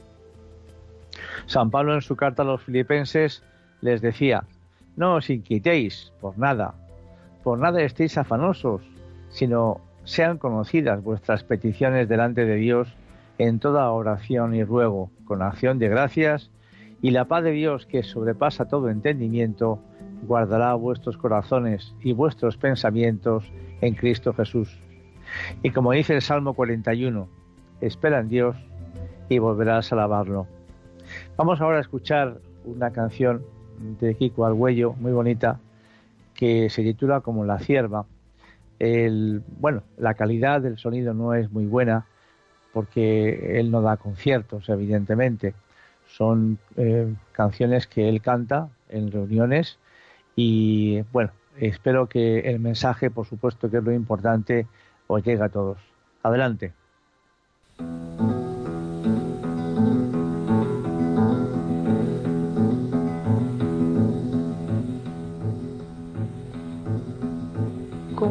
[1.46, 3.42] San Pablo en su carta a los filipenses
[3.80, 4.44] les decía,
[4.96, 6.74] no os inquietéis por nada,
[7.42, 8.82] por nada estéis afanosos,
[9.30, 12.96] sino sean conocidas vuestras peticiones delante de Dios
[13.48, 16.50] en toda oración y ruego, con acción de gracias,
[17.00, 19.80] y la paz de Dios que sobrepasa todo entendimiento,
[20.28, 23.44] guardará vuestros corazones y vuestros pensamientos
[23.80, 24.78] en Cristo Jesús.
[25.64, 27.26] Y como dice el Salmo 41,
[27.80, 28.56] espera en Dios
[29.28, 30.46] y volverás a alabarlo.
[31.36, 33.42] Vamos ahora a escuchar una canción
[34.00, 35.58] de Kiko Arguello, muy bonita,
[36.34, 38.06] que se titula como La Cierva.
[38.78, 42.06] El, bueno, la calidad del sonido no es muy buena
[42.72, 45.54] porque él no da conciertos, evidentemente.
[46.06, 49.78] Son eh, canciones que él canta en reuniones
[50.36, 54.66] y bueno, espero que el mensaje, por supuesto que es lo importante,
[55.06, 55.78] os llegue a todos.
[56.22, 56.72] Adelante.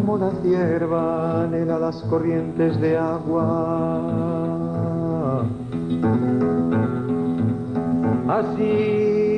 [0.01, 4.31] Como la cierva anhela las corrientes de agua.
[8.27, 9.37] Así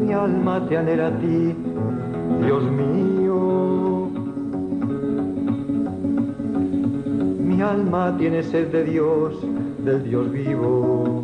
[0.00, 1.54] mi alma te anhela a ti,
[2.44, 3.21] Dios mío.
[7.62, 9.34] Alma tiene sed de Dios,
[9.78, 11.22] del Dios vivo.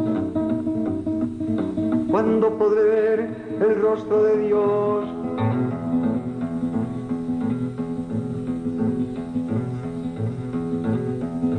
[2.11, 5.05] ¿Cuándo podré ver el rostro de Dios?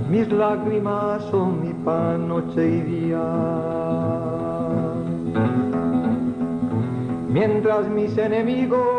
[0.09, 3.23] Mis lágrimas son mi pan noche y día.
[7.27, 8.98] Mientras mis enemigos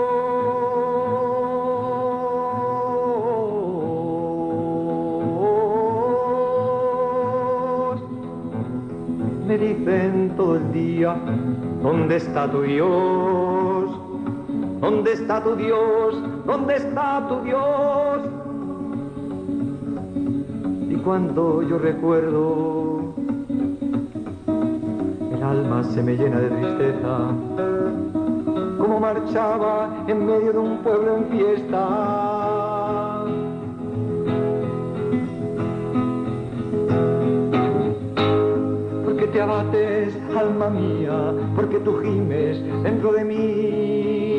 [11.82, 13.90] ¿dónde está tu Dios?
[14.80, 16.14] ¿Dónde está tu Dios?
[16.46, 18.18] ¿Dónde está tu Dios?
[20.90, 23.14] Y cuando yo recuerdo,
[25.34, 27.18] el alma se me llena de tristeza,
[28.78, 32.29] como marchaba en medio de un pueblo en fiesta
[39.40, 44.29] te abates, alma mía, porque tú gimes dentro de mí.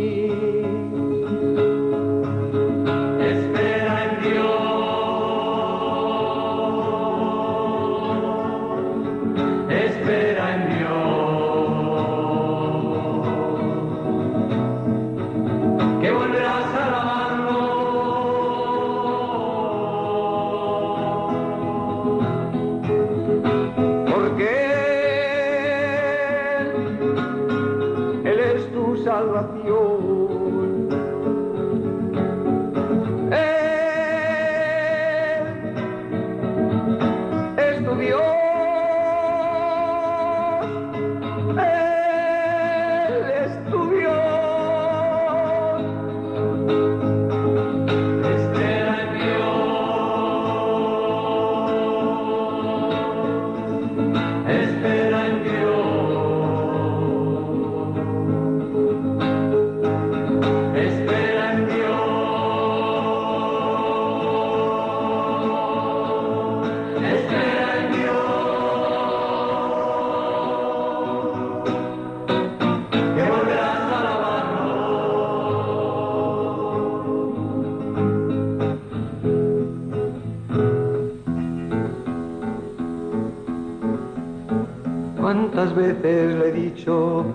[85.76, 87.26] Veces le he dicho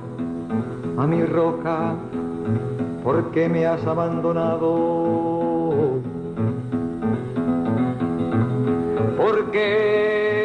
[0.98, 1.94] a mi roca,
[3.04, 6.00] ¿por qué me has abandonado?
[9.16, 10.35] Porque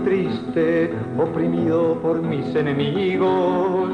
[0.00, 3.90] triste, oprimido por mis enemigos.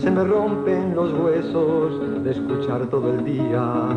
[0.00, 3.88] Se me rompen los huesos de escuchar todo el día.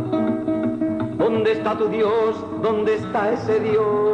[1.17, 2.35] ¿Dónde está tu Dios?
[2.61, 4.08] ¿Dónde está ese Dios?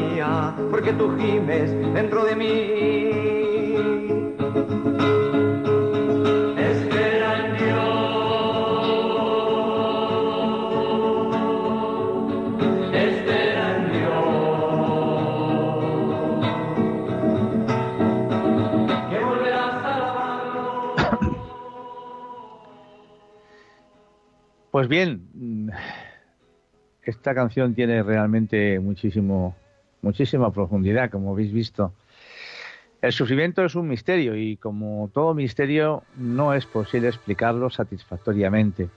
[0.00, 2.46] Mía, porque tú gimes dentro de mí.
[6.58, 8.86] Espera en Dios,
[12.92, 14.20] espera en Dios,
[19.10, 19.96] que volverás a.
[24.70, 25.28] Pues bien,
[27.02, 29.56] esta canción tiene realmente muchísimo,
[30.02, 31.92] muchísima profundidad, como habéis visto.
[33.00, 38.90] El sufrimiento es un misterio y como todo misterio no es posible explicarlo satisfactoriamente.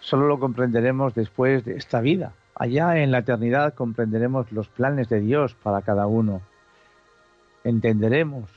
[0.00, 2.32] Solo lo comprenderemos después de esta vida.
[2.56, 6.42] Allá en la eternidad comprenderemos los planes de Dios para cada uno.
[7.62, 8.50] Entenderemos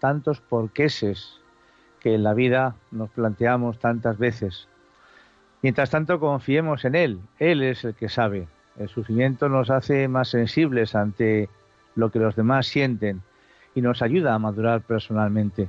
[0.00, 1.40] tantos porqueses
[2.00, 4.68] que en la vida nos planteamos tantas veces.
[5.62, 7.20] Mientras tanto, confiemos en Él.
[7.38, 8.46] Él es el que sabe.
[8.78, 11.48] El sufrimiento nos hace más sensibles ante
[11.94, 13.22] lo que los demás sienten
[13.74, 15.68] y nos ayuda a madurar personalmente.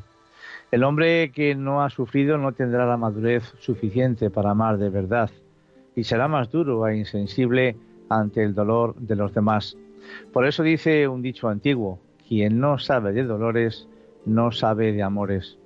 [0.72, 5.30] El hombre que no ha sufrido no tendrá la madurez suficiente para amar de verdad
[5.96, 7.78] y será más duro e insensible
[8.10, 9.78] ante el dolor de los demás.
[10.34, 13.88] Por eso dice un dicho antiguo, quien no sabe de dolores,
[14.26, 15.58] no sabe de amores.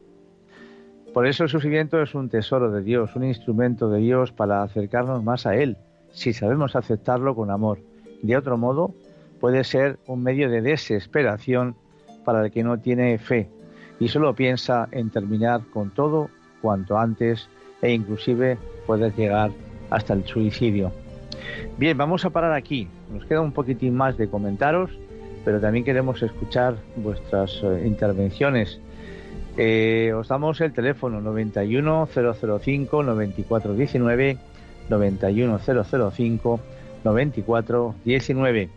[1.13, 5.23] Por eso el sufrimiento es un tesoro de Dios, un instrumento de Dios para acercarnos
[5.23, 5.77] más a Él,
[6.11, 7.79] si sabemos aceptarlo con amor.
[8.21, 8.93] De otro modo,
[9.39, 11.75] puede ser un medio de desesperación
[12.25, 13.49] para el que no tiene fe
[13.99, 16.29] y solo piensa en terminar con todo
[16.61, 17.49] cuanto antes
[17.81, 19.51] e inclusive poder llegar
[19.89, 20.91] hasta el suicidio.
[21.77, 22.87] Bien, vamos a parar aquí.
[23.11, 24.91] Nos queda un poquitín más de comentaros,
[25.45, 28.79] pero también queremos escuchar vuestras eh, intervenciones.
[29.57, 34.37] Eh, os damos el teléfono 91005 9419
[34.89, 36.59] 91005
[37.03, 38.69] 9419.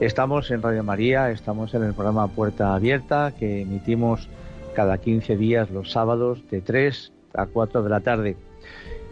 [0.00, 4.28] Estamos en Radio María, estamos en el programa Puerta Abierta que emitimos
[4.74, 8.36] cada 15 días los sábados de 3 a 4 de la tarde.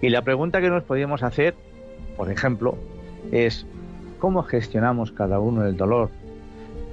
[0.03, 1.55] Y la pregunta que nos podíamos hacer,
[2.17, 2.77] por ejemplo,
[3.33, 3.67] es
[4.19, 6.11] cómo gestionamos cada uno el dolor,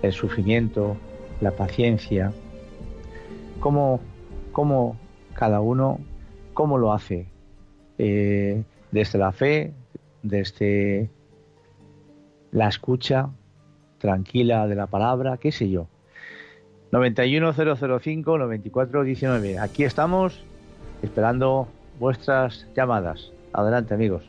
[0.02, 0.96] el sufrimiento,
[1.42, 2.32] la paciencia,
[3.60, 4.00] cómo,
[4.52, 4.96] cómo
[5.34, 6.00] cada uno,
[6.54, 7.28] cómo lo hace,
[7.98, 9.74] eh, desde la fe,
[10.22, 11.10] desde
[12.52, 13.30] la escucha
[13.98, 15.88] tranquila de la palabra, qué sé yo.
[16.92, 19.62] 91005-9419.
[19.62, 20.44] Aquí estamos
[21.02, 21.68] esperando
[22.00, 23.32] vuestras llamadas.
[23.54, 24.24] Adelante amigos.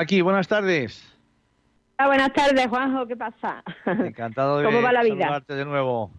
[0.00, 1.14] Paqui, buenas tardes.
[1.98, 3.62] Ah, buenas tardes, Juanjo, ¿qué pasa?
[3.84, 5.16] Encantado de ¿Cómo va la vida?
[5.20, 6.10] saludarte de nuevo.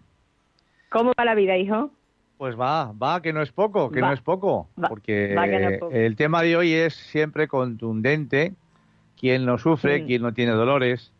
[0.90, 1.90] ¿Cómo va la vida, hijo?
[2.38, 4.10] Pues va, va, que no es poco, que Va.
[4.10, 5.92] no es poco, Va, porque va no es poco.
[5.96, 8.54] el tema de hoy es siempre contundente,
[9.20, 10.06] quien no sufre, Mm.
[10.06, 11.12] quien no tiene dolores,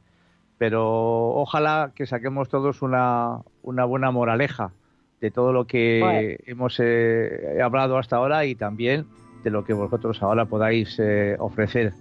[0.60, 4.72] pero ojalá que saquemos todos una, una buena moraleja
[5.20, 6.38] de todo lo que Bueno.
[6.46, 9.08] hemos eh, hablado hasta ahora y también
[9.44, 11.94] de lo que vosotros ahora podáis eh, ofrecer.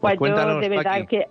[0.00, 1.06] Pues yo cuéntanos, de verdad Paqui.
[1.06, 1.26] que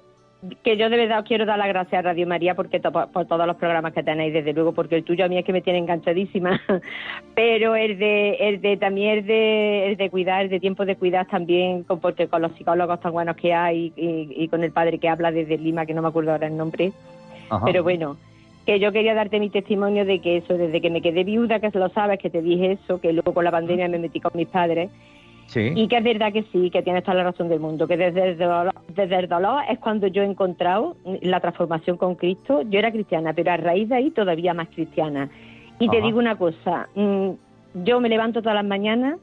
[0.63, 3.47] que yo de verdad os quiero dar las gracias a Radio María porque por todos
[3.47, 5.79] los programas que tenéis, desde luego, porque el tuyo a mí es que me tiene
[5.79, 6.61] enganchadísima,
[7.35, 10.95] pero el de, el de también el de, el de cuidar, el de tiempo de
[10.95, 15.09] cuidar también, porque con los psicólogos tan buenos que hay y, con el padre que
[15.09, 16.91] habla desde Lima, que no me acuerdo ahora el nombre,
[17.63, 18.17] pero bueno,
[18.65, 21.69] que yo quería darte mi testimonio de que eso, desde que me quedé viuda, que
[21.77, 24.47] lo sabes, que te dije eso, que luego con la pandemia me metí con mis
[24.47, 24.89] padres,
[25.53, 28.31] y que es verdad que sí, que tienes toda la razón del mundo, que desde
[28.31, 32.61] el, dolor, desde el dolor es cuando yo he encontrado la transformación con Cristo.
[32.63, 35.29] Yo era cristiana, pero a raíz de ahí todavía más cristiana.
[35.79, 37.29] Y te digo una cosa, mm,
[37.83, 39.19] yo me levanto todas las mañanas,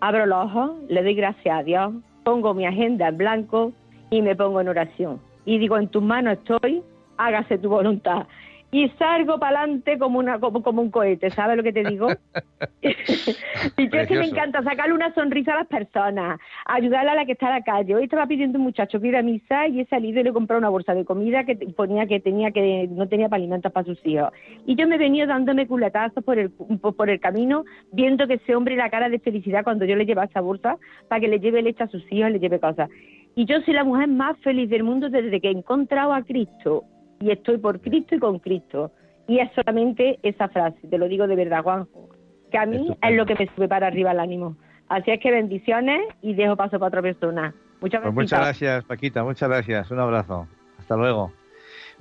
[0.00, 1.92] abro los ojos, le doy gracias a Dios,
[2.24, 3.72] pongo mi agenda en blanco
[4.10, 5.20] y me pongo en oración.
[5.44, 6.82] Y digo, en tus manos estoy,
[7.16, 8.26] hágase tu voluntad
[8.70, 12.08] y salgo para adelante como, una, como, como un cohete, ¿sabes lo que te digo?
[12.82, 17.24] y yo es que me encanta sacarle una sonrisa a las personas, ayudarle a la
[17.24, 17.94] que está en la calle.
[17.94, 20.32] Hoy estaba pidiendo un muchacho que ir a misa y he salido y le he
[20.32, 23.86] comprado una bolsa de comida que ponía que tenía que no tenía para alimentos para
[23.86, 24.30] sus hijos.
[24.66, 28.54] Y yo me he venido dándome culetazos por el, por el camino, viendo que ese
[28.54, 30.76] hombre la cara de felicidad cuando yo le llevo esa bolsa
[31.08, 32.90] para que le lleve leche a sus hijos, le lleve cosas.
[33.34, 36.84] Y yo soy la mujer más feliz del mundo desde que he encontrado a Cristo
[37.20, 38.92] y estoy por Cristo y con Cristo.
[39.28, 42.10] Y es solamente esa frase, te lo digo de verdad, Juanjo,
[42.50, 44.56] que a mí es lo que me sube para arriba el ánimo.
[44.88, 47.54] Así es que bendiciones y dejo paso para otra persona.
[47.80, 49.90] Muchas pues muchas gracias, Paquita, muchas gracias.
[49.90, 50.46] Un abrazo.
[50.78, 51.32] Hasta luego.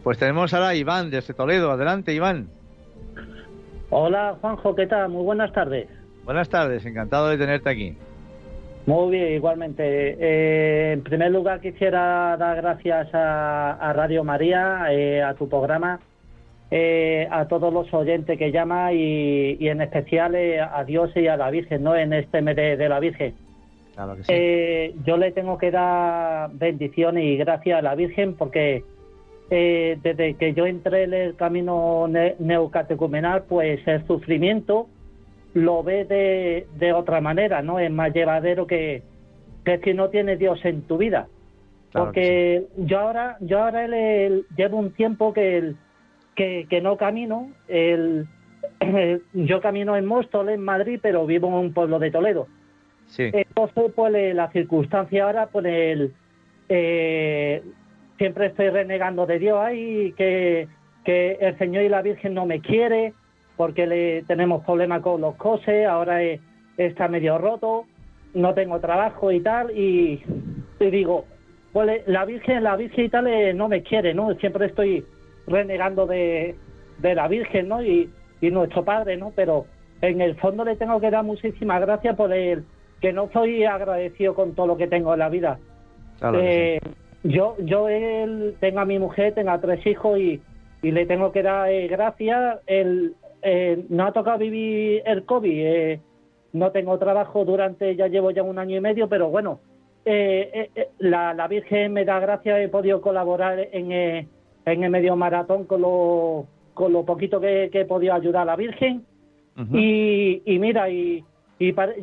[0.04, 1.72] Pues tenemos ahora a Iván desde Toledo.
[1.72, 2.48] Adelante, Iván.
[3.90, 5.10] Hola, Juanjo, ¿qué tal?
[5.10, 5.88] Muy buenas tardes.
[6.24, 7.98] Buenas tardes, encantado de tenerte aquí.
[8.86, 9.84] Muy bien, igualmente.
[9.84, 16.00] Eh, en primer lugar, quisiera dar gracias a, Radio María, eh, a tu programa,
[16.70, 21.50] eh, a todos los oyentes que llaman y, en especial a Dios y a la
[21.50, 21.96] Virgen, ¿no?
[21.96, 23.34] En este mes de, la Virgen.
[23.96, 25.02] Claro que sí.
[25.04, 28.84] yo le tengo que dar bendiciones y gracias a la Virgen porque
[29.50, 34.90] desde que yo entré en el camino neocatecumenal, pues el sufrimiento
[35.56, 37.80] lo ve de, de otra manera, ¿no?
[37.80, 39.02] Es más llevadero que,
[39.64, 41.28] que si no tienes Dios en tu vida.
[41.94, 45.74] Porque yo ahora, yo ahora llevo un tiempo que,
[46.36, 47.52] que, que no camino.
[47.70, 48.28] El,
[49.34, 52.48] yo camino en Móstoles, en Madrid, pero vivo en un pueblo de Toledo.
[53.08, 53.30] Sí.
[53.32, 56.14] Entonces, pues la circunstancia ahora, pues el,
[56.68, 57.64] eh,
[58.18, 60.68] siempre estoy renegando de Dios ahí, que,
[61.06, 63.14] que el Señor y la Virgen no me quiere,
[63.58, 66.20] porque le tenemos problemas con los coses, ahora
[66.78, 67.86] está medio roto,
[68.34, 70.22] no tengo trabajo y tal, y,
[70.80, 71.26] digo,
[71.72, 74.34] pues la Virgen, la Virgen y tal eh, no me quiere, ¿no?
[74.36, 75.06] Siempre estoy
[75.48, 76.56] renegando de,
[77.00, 77.84] de la Virgen, ¿no?
[77.84, 78.10] Y,
[78.42, 79.32] y nuestro Padre, ¿no?
[79.36, 79.66] Pero
[80.02, 82.64] en el fondo le tengo que dar muchísimas gracias por el
[83.02, 85.60] que no soy agradecido con todo lo que tengo en la vida.
[86.34, 86.80] Eh,
[87.24, 90.42] yo yo él, tengo a mi mujer, tengo a tres hijos y,
[90.82, 93.16] y le tengo que dar eh, gracias el,
[93.48, 95.66] eh, no ha tocado vivir el COVID.
[95.66, 96.00] Eh,
[96.54, 99.60] no tengo trabajo durante, ya llevo ya un año y medio, pero bueno,
[100.04, 105.82] eh, la, Virgen me da gracias, he podido colaborar en, en el medio maratón con
[105.82, 109.06] lo, con lo poquito que, he podido ayudar a la Virgen.
[109.74, 111.24] y, mira, y,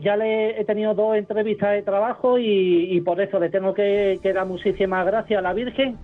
[0.01, 4.47] ya le he tenido dos entrevistas de trabajo y, por eso le tengo que, dar
[4.47, 5.97] muchísimas gracias a la Virgen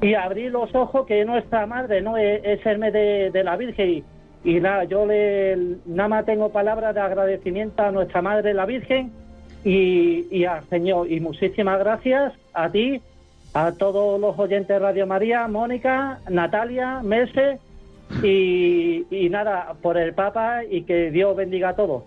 [0.00, 3.56] y abrir los ojos que nuestra madre no es, es el mes de, de la
[3.56, 4.04] Virgen y
[4.44, 9.12] nada, yo le, nada más tengo palabras de agradecimiento a nuestra Madre la Virgen
[9.64, 11.10] y, y al Señor.
[11.10, 13.00] Y muchísimas gracias a ti,
[13.54, 17.58] a todos los oyentes de Radio María, Mónica, Natalia, Mese
[18.22, 22.02] y, y nada, por el Papa y que Dios bendiga a todos.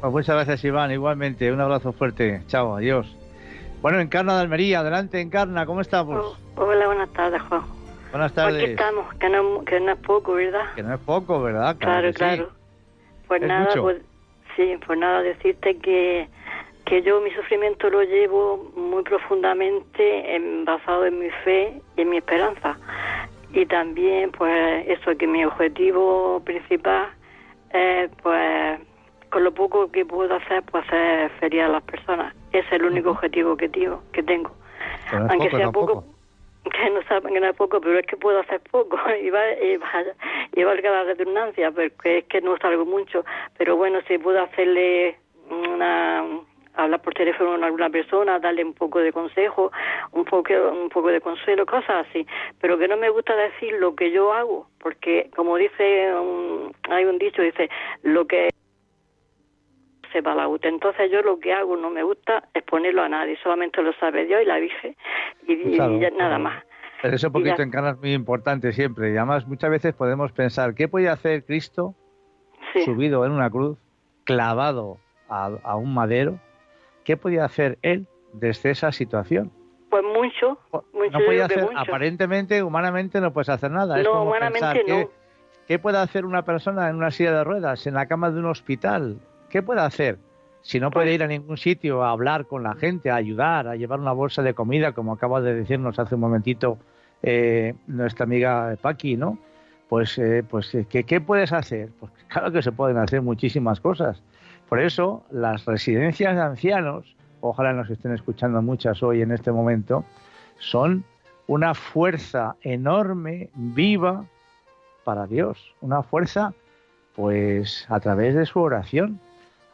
[0.00, 3.06] Pues muchas gracias Iván, igualmente, un abrazo fuerte, chao, adiós.
[3.82, 6.38] Bueno, Encarna de Almería, adelante Encarna, ¿cómo estamos?
[6.56, 7.83] Oh, hola, buenas tardes Juan.
[8.14, 8.62] Buenas tardes.
[8.62, 10.72] Aquí estamos, que no, que no es poco, ¿verdad?
[10.76, 11.76] Que no es poco, ¿verdad?
[11.78, 12.48] Claro, claro.
[13.26, 14.02] Pues nada, pues,
[14.54, 16.28] sí, pues nada, decirte que,
[16.84, 22.18] que yo mi sufrimiento lo llevo muy profundamente basado en mi fe y en mi
[22.18, 22.78] esperanza.
[23.52, 27.08] Y también, pues, eso que mi objetivo principal
[27.72, 28.78] es, pues,
[29.28, 32.32] con lo poco que puedo hacer, pues, hacer feliz a las personas.
[32.52, 34.52] Ese es el único objetivo que, tío, que tengo.
[35.10, 36.13] Aunque sea poco
[36.70, 38.98] que no saben que es poco, pero es que puedo hacer poco.
[39.22, 43.24] Y, va, y, va, valga la redundancia, porque es que no salgo mucho,
[43.56, 45.16] pero bueno, si puedo hacerle
[45.50, 46.24] una
[46.76, 49.70] hablar por teléfono con alguna persona, darle un poco de consejo,
[50.12, 52.26] un poco un poco de consuelo, cosas así,
[52.60, 56.12] pero que no me gusta decir lo que yo hago, porque como dice
[56.90, 57.70] hay un dicho dice,
[58.02, 58.50] lo que
[60.14, 60.68] sepa la UTE.
[60.68, 64.40] Entonces yo lo que hago no me gusta exponerlo a nadie, solamente lo sabe Dios
[64.42, 64.96] y la Virgen
[65.46, 65.56] y,
[66.16, 66.64] nada más.
[67.02, 69.12] Pero ese poquito encarna es muy importante siempre.
[69.12, 71.94] Y además muchas veces podemos pensar, ¿qué puede hacer Cristo
[72.84, 73.76] subido en una cruz,
[74.24, 74.98] clavado
[75.28, 76.38] a, un madero?
[77.04, 79.52] ¿Qué podía hacer Él desde esa situación?
[79.90, 80.58] Pues mucho,
[80.92, 81.18] mucho.
[81.18, 84.02] No puede hacer, aparentemente, humanamente no puedes hacer nada.
[84.02, 85.10] No, humanamente no.
[85.68, 88.46] ¿Qué puede hacer una persona en una silla de ruedas, en la cama de un
[88.46, 89.18] hospital?
[89.54, 90.18] ¿Qué puede hacer?
[90.62, 93.76] Si no puede ir a ningún sitio a hablar con la gente, a ayudar, a
[93.76, 96.76] llevar una bolsa de comida, como acaba de decirnos hace un momentito
[97.22, 99.38] eh, nuestra amiga Paqui, ¿no?
[99.88, 101.90] Pues, eh, pues eh, ¿qué, puedes hacer?
[102.00, 104.20] Pues claro que se pueden hacer muchísimas cosas.
[104.68, 110.04] Por eso, las residencias de ancianos, ojalá nos estén escuchando muchas hoy en este momento,
[110.58, 111.04] son
[111.46, 114.24] una fuerza enorme, viva,
[115.04, 116.52] para Dios, una fuerza,
[117.14, 119.20] pues a través de su oración.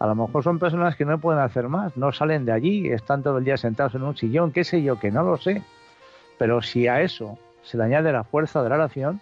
[0.00, 3.22] A lo mejor son personas que no pueden hacer más, no salen de allí, están
[3.22, 5.62] todo el día sentados en un sillón, qué sé yo, que no lo sé.
[6.38, 9.20] Pero si a eso se le añade la fuerza de la oración,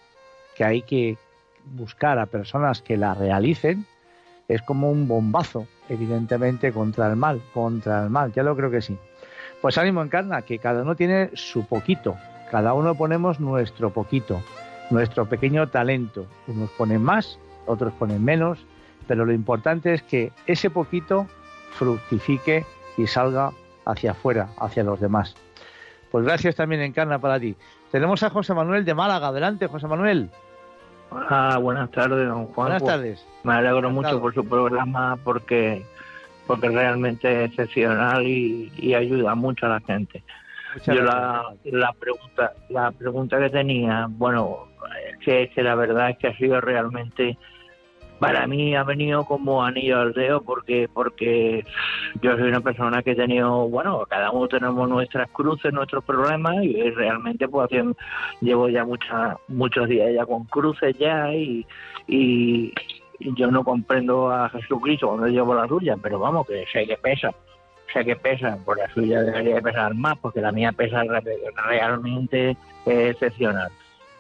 [0.57, 1.19] que hay que
[1.65, 3.87] buscar a personas que la realicen,
[4.47, 8.81] es como un bombazo, evidentemente, contra el mal, contra el mal, ya lo creo que
[8.81, 8.97] sí.
[9.61, 12.15] Pues ánimo encarna, que cada uno tiene su poquito,
[12.53, 14.41] cada uno ponemos nuestro poquito,
[14.91, 16.27] nuestro pequeño talento.
[16.47, 18.65] Unos ponen más, otros ponen menos,
[19.09, 21.27] pero lo importante es que ese poquito
[21.73, 22.65] fructifique
[22.97, 23.51] y salga
[23.87, 25.35] hacia afuera, hacia los demás.
[26.13, 27.57] Pues gracias también, Encarna, para ti.
[27.91, 29.29] Tenemos a José Manuel de Málaga.
[29.29, 30.31] Adelante, José Manuel.
[31.11, 32.69] Hola, buenas tardes, don Juan.
[32.69, 33.27] Buenas tardes.
[33.45, 35.85] Me alegro mucho por su programa porque
[36.47, 40.23] porque realmente es excepcional y, ayuda mucho a la gente.
[40.87, 44.69] Yo la, la, pregunta la pregunta que tenía, bueno,
[45.21, 47.37] que, que la verdad es que ha sido realmente
[48.19, 51.65] para mí ha venido como anillo al dedo porque porque
[52.21, 56.57] yo soy una persona que he tenido bueno cada uno tenemos nuestras cruces nuestros problemas
[56.63, 57.71] y realmente pues
[58.41, 61.67] llevo ya muchas muchos días ya con cruces ya y,
[62.07, 62.73] y,
[63.21, 67.33] yo no comprendo a Jesucristo cuando llevo la suya pero vamos que sé que pesa
[67.93, 71.03] sé que pesa por la suya debería pesar más porque la mía pesa
[71.67, 72.57] realmente
[72.87, 73.71] excepcional.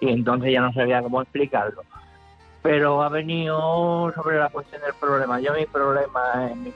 [0.00, 1.82] Y entonces ya no sabía cómo explicarlo
[2.68, 5.40] pero ha venido sobre la cuestión del problema.
[5.40, 6.70] Yo mi problema, mi,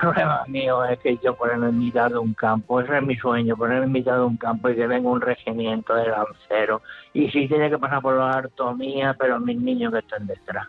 [0.00, 3.56] problema mío es que yo ponerme en mitad de un campo, ese es mi sueño,
[3.56, 6.80] ponerme en mitad de un campo y que venga un regimiento de lanceros.
[7.12, 10.68] Y si tiene que pasar por la artomía, pero mis niños que estén detrás.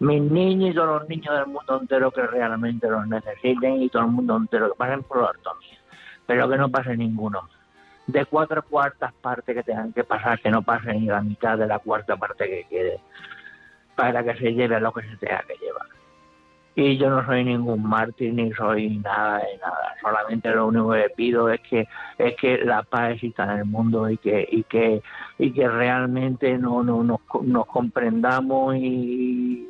[0.00, 4.02] Mis niños y todos los niños del mundo entero que realmente los necesiten y todo
[4.02, 5.78] el mundo entero que pasen por la artomía.
[6.26, 7.48] Pero que no pase ninguno
[8.06, 11.66] de cuatro cuartas partes que tengan que pasar, que no pase ni la mitad de
[11.66, 13.00] la cuarta parte que quede
[13.96, 15.86] para que se lleve lo que se tenga que llevar.
[16.76, 19.94] Y yo no soy ningún mártir ni soy nada de nada.
[20.00, 21.86] Solamente lo único que pido es que
[22.18, 25.00] es que la paz exista en el mundo y que y que
[25.38, 29.68] y que realmente no, no nos, nos comprendamos y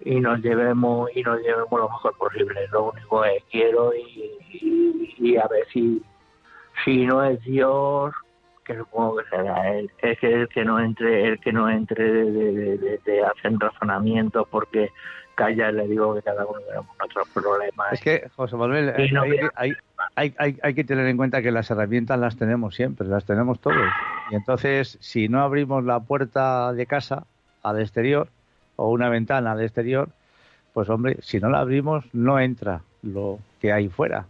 [0.00, 2.66] y nos llevemos y nos llevemos lo mejor posible.
[2.72, 6.02] Lo único que quiero y, y a ver si
[6.84, 8.14] si no es Dios
[8.64, 12.04] que supongo que será él, es que el que no entre, el que no entre
[12.04, 14.90] de, de, hacer razonamientos porque
[15.34, 17.92] calla le digo que cada uno tenemos nuestros problemas.
[17.92, 18.92] Es que, José Manuel,
[19.56, 19.72] hay,
[20.14, 23.60] hay, hay, hay, que tener en cuenta que las herramientas las tenemos siempre, las tenemos
[23.60, 23.76] todos.
[24.30, 27.26] Y entonces, si no abrimos la puerta de casa
[27.62, 28.28] al exterior
[28.76, 30.10] o una ventana al exterior,
[30.72, 34.26] pues hombre, si no la abrimos, no entra lo que hay fuera.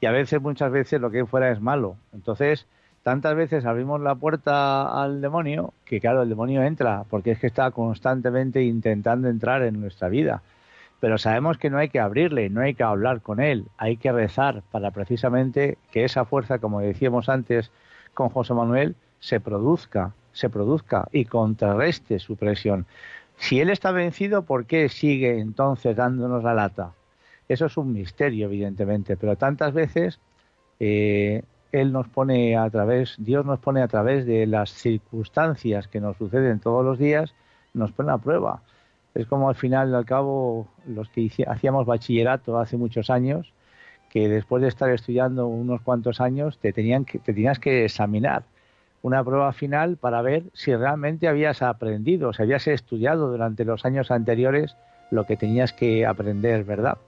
[0.00, 1.96] Y a veces, muchas veces, lo que hay fuera es malo.
[2.12, 2.66] Entonces,
[3.06, 7.46] tantas veces abrimos la puerta al demonio que claro, el demonio entra porque es que
[7.46, 10.42] está constantemente intentando entrar en nuestra vida.
[10.98, 14.10] Pero sabemos que no hay que abrirle, no hay que hablar con él, hay que
[14.10, 17.70] rezar para precisamente que esa fuerza, como decíamos antes
[18.12, 22.86] con José Manuel, se produzca, se produzca y contrarreste su presión.
[23.36, 26.90] Si él está vencido, ¿por qué sigue entonces dándonos la lata?
[27.48, 30.18] Eso es un misterio, evidentemente, pero tantas veces
[30.80, 31.44] eh,
[31.80, 36.16] él nos pone a través, Dios nos pone a través de las circunstancias que nos
[36.16, 37.34] suceden todos los días,
[37.74, 38.62] nos pone a prueba.
[39.14, 43.52] Es como al final al cabo los que hacíamos bachillerato hace muchos años,
[44.10, 48.44] que después de estar estudiando unos cuantos años te, tenían que, te tenías que examinar
[49.02, 54.10] una prueba final para ver si realmente habías aprendido, si habías estudiado durante los años
[54.10, 54.76] anteriores
[55.10, 56.98] lo que tenías que aprender, ¿verdad?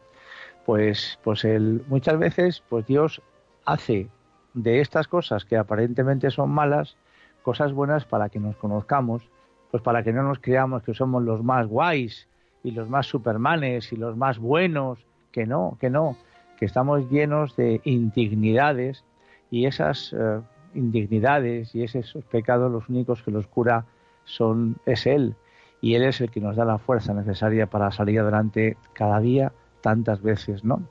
[0.67, 3.23] Pues, pues el, muchas veces pues Dios
[3.65, 4.09] hace
[4.55, 6.97] de estas cosas que aparentemente son malas,
[7.43, 9.23] cosas buenas para que nos conozcamos,
[9.71, 12.29] pues para que no nos creamos que somos los más guays
[12.63, 14.99] y los más supermanes y los más buenos,
[15.33, 16.17] que no, que no,
[16.59, 19.05] que estamos llenos de indignidades
[19.51, 20.41] y esas, eh,
[20.75, 23.85] indignidades y esos pecados, los únicos que los cura
[24.25, 25.35] son es Él.
[25.81, 29.53] Y Él es el que nos da la fuerza necesaria para salir adelante cada día,
[29.81, 30.83] tantas veces, ¿no?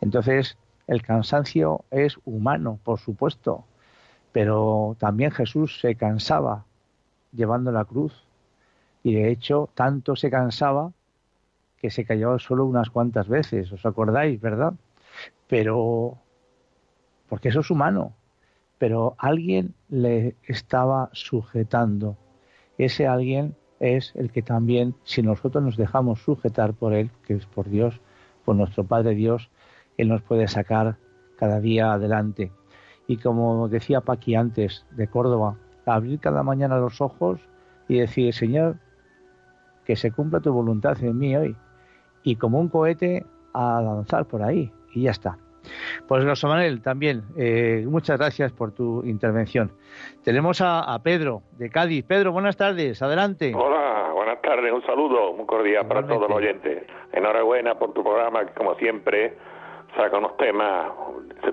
[0.00, 3.64] Entonces, el cansancio es humano, por supuesto,
[4.32, 6.64] pero también Jesús se cansaba
[7.32, 8.26] llevando la cruz.
[9.02, 10.92] Y de hecho, tanto se cansaba
[11.76, 14.72] que se cayó solo unas cuantas veces, ¿os acordáis, verdad?
[15.46, 16.18] Pero,
[17.28, 18.14] porque eso es humano,
[18.78, 22.16] pero alguien le estaba sujetando.
[22.78, 27.46] Ese alguien es el que también, si nosotros nos dejamos sujetar por Él, que es
[27.46, 28.00] por Dios,
[28.44, 29.50] por nuestro Padre Dios,
[29.98, 30.96] Él nos puede sacar
[31.36, 32.50] cada día adelante.
[33.06, 37.40] Y como decía Paqui antes de Córdoba, abrir cada mañana los ojos
[37.88, 38.76] y decir, Señor,
[39.84, 41.56] que se cumpla tu voluntad en mí hoy.
[42.22, 44.70] Y como un cohete a lanzar por ahí.
[44.94, 45.38] Y ya está.
[46.06, 49.72] Pues Rosa Manuel, también, eh, muchas gracias por tu intervención.
[50.22, 52.04] Tenemos a, Pedro, de Cádiz.
[52.04, 53.52] Pedro, buenas tardes, adelante.
[53.54, 56.84] Hola, buenas tardes, un saludo muy cordial para todos los oyentes.
[57.12, 59.36] Enhorabuena por tu programa, como siempre
[59.96, 60.92] saca unos temas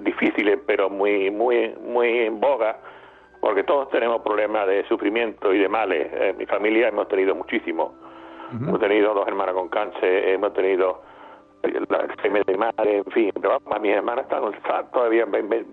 [0.01, 2.77] difíciles, pero muy, muy, muy en boga,
[3.41, 6.11] porque todos tenemos problemas de sufrimiento y de males.
[6.13, 7.93] En mi familia hemos tenido muchísimo.
[8.51, 11.01] Hemos tenido dos hermanas con cáncer, hemos tenido
[11.89, 15.25] la enfermedad de madre, en fin, pero mis hermanas están todavía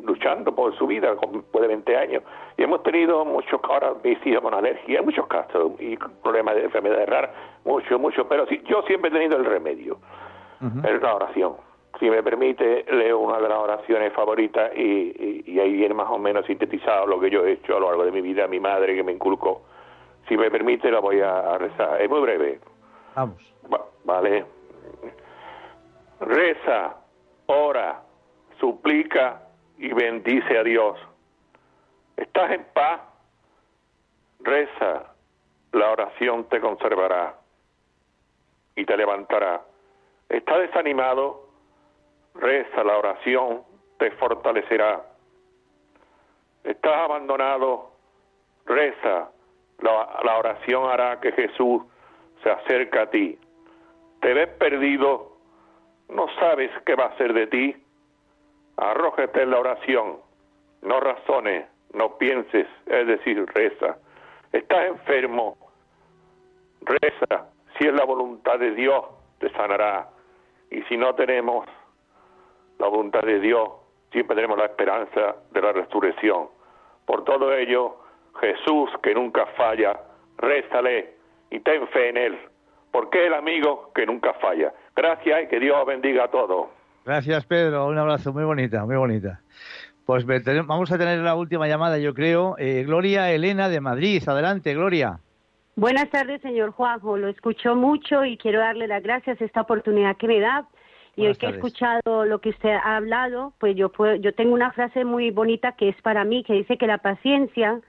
[0.02, 2.22] luchando por su vida, con después de 20 años.
[2.56, 7.08] Y hemos tenido muchos, ahora mis hijos con alergia, muchos casos y problemas de enfermedades
[7.08, 7.30] raras,
[7.64, 9.98] mucho, mucho, pero sí, yo siempre he tenido el remedio,
[10.84, 11.54] es la oración.
[11.98, 16.18] Si me permite, leo una de las oraciones favoritas y, y, ahí viene más o
[16.18, 18.94] menos sintetizado lo que yo he hecho a lo largo de mi vida, mi madre
[18.96, 19.62] que me inculcó.
[20.28, 22.00] Si me permite, la voy a, rezar.
[22.00, 22.60] Es muy breve.
[23.14, 23.54] Vamos.
[24.04, 24.44] vale
[26.22, 26.96] reza,
[27.46, 28.02] ora,
[28.58, 29.42] suplica
[29.78, 30.98] y bendice a Dios.
[32.16, 33.00] ¿Estás en paz?
[34.40, 35.14] Reza,
[35.72, 37.38] la oración te conservará
[38.76, 39.62] y te levantará.
[40.28, 41.41] ¿Estás desanimado?
[42.34, 43.62] Reza, la oración
[43.98, 45.02] te fortalecerá.
[46.64, 47.92] ¿Estás abandonado?
[48.66, 49.30] Reza,
[49.80, 51.82] la, oración hará que Jesús
[52.42, 53.38] se acerque a ti.
[54.20, 55.32] ¿Te ves perdido?
[56.12, 57.76] no sabes qué va a ser de ti,
[58.76, 60.18] arrójate en la oración,
[60.82, 63.96] no razones, no pienses, es decir, reza.
[64.52, 65.56] Estás enfermo,
[66.82, 69.04] reza, si es la voluntad de Dios,
[69.38, 70.08] te sanará.
[70.70, 71.66] Y si no tenemos
[72.82, 73.68] la voluntad de Dios,
[74.10, 76.48] siempre tenemos la esperanza de la resurrección.
[77.06, 77.96] Por todo ello,
[78.40, 80.00] Jesús, que nunca falla,
[80.36, 81.14] rézale
[81.50, 82.38] y ten fe en Él,
[82.90, 84.72] porque es el amigo que nunca falla.
[84.96, 86.70] Gracias y que Dios bendiga a todos.
[87.04, 87.86] Gracias, Pedro.
[87.86, 89.40] Un abrazo muy bonita, muy bonita.
[90.04, 92.56] Pues vamos a tener la última llamada, yo creo.
[92.58, 94.22] Eh, Gloria Elena de Madrid.
[94.26, 95.20] Adelante, Gloria.
[95.76, 97.16] Buenas tardes, señor Juanjo.
[97.16, 100.66] Lo escucho mucho y quiero darle las gracias a esta oportunidad que me da.
[101.16, 104.54] Y hoy que he escuchado lo que usted ha hablado, pues yo, puedo, yo tengo
[104.54, 107.80] una frase muy bonita que es para mí, que dice que la paciencia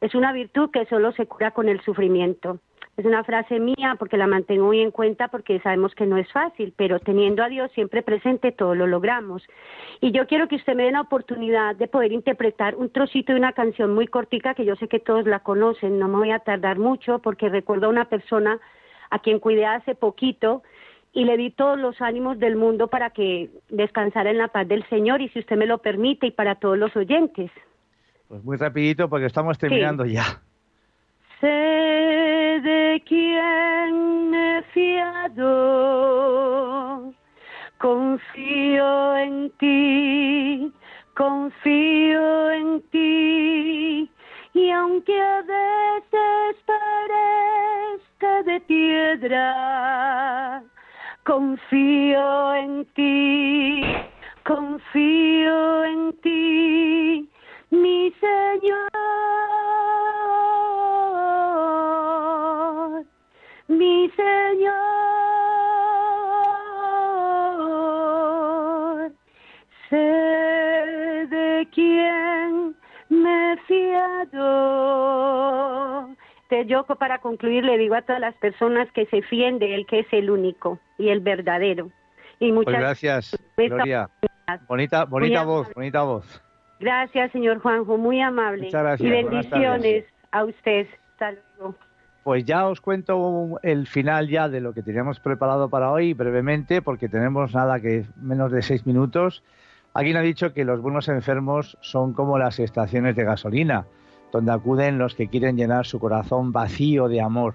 [0.00, 2.58] es una virtud que solo se cura con el sufrimiento.
[2.96, 6.30] Es una frase mía porque la mantengo muy en cuenta porque sabemos que no es
[6.32, 9.42] fácil, pero teniendo a Dios siempre presente todo lo logramos.
[10.02, 13.38] Y yo quiero que usted me dé la oportunidad de poder interpretar un trocito de
[13.38, 16.40] una canción muy cortica que yo sé que todos la conocen, no me voy a
[16.40, 18.60] tardar mucho porque recuerdo a una persona
[19.08, 20.62] a quien cuidé hace poquito
[21.12, 24.88] y le di todos los ánimos del mundo para que descansara en la paz del
[24.88, 27.50] Señor y si usted me lo permite y para todos los oyentes.
[28.28, 30.40] Pues muy rapidito porque estamos terminando ya.
[31.40, 35.52] Sé de quién he fiado,
[37.78, 40.72] confío en ti,
[41.16, 44.08] confío en ti,
[44.52, 50.62] y aunque a veces parezca de piedra,
[51.24, 53.82] confío en ti,
[54.44, 57.28] confío en ti,
[57.70, 58.89] mi Señor.
[76.66, 80.00] Yoco para concluir, le digo a todas las personas que se fíen de Él, que
[80.00, 81.90] es el único y el verdadero.
[82.38, 84.08] Y muchas pues gracias, Gloria.
[84.68, 86.42] Bonita, bonita voz, bonita voz.
[86.80, 88.64] Gracias, señor Juanjo, muy amable.
[88.64, 89.06] Muchas gracias.
[89.06, 90.86] Y bendiciones a usted.
[91.12, 91.74] Hasta luego.
[92.22, 96.82] Pues ya os cuento el final ya de lo que teníamos preparado para hoy brevemente,
[96.82, 99.42] porque tenemos nada que menos de seis minutos.
[99.94, 103.86] Alguien ha dicho que los buenos enfermos son como las estaciones de gasolina,
[104.32, 107.54] donde acuden los que quieren llenar su corazón vacío de amor.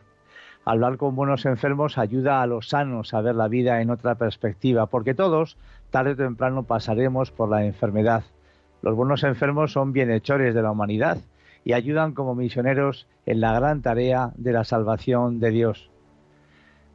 [0.66, 4.88] Hablar con buenos enfermos ayuda a los sanos a ver la vida en otra perspectiva,
[4.88, 5.58] porque todos,
[5.92, 8.24] tarde o temprano, pasaremos por la enfermedad.
[8.82, 11.20] Los buenos enfermos son bienhechores de la humanidad
[11.64, 15.92] y ayudan como misioneros en la gran tarea de la salvación de Dios.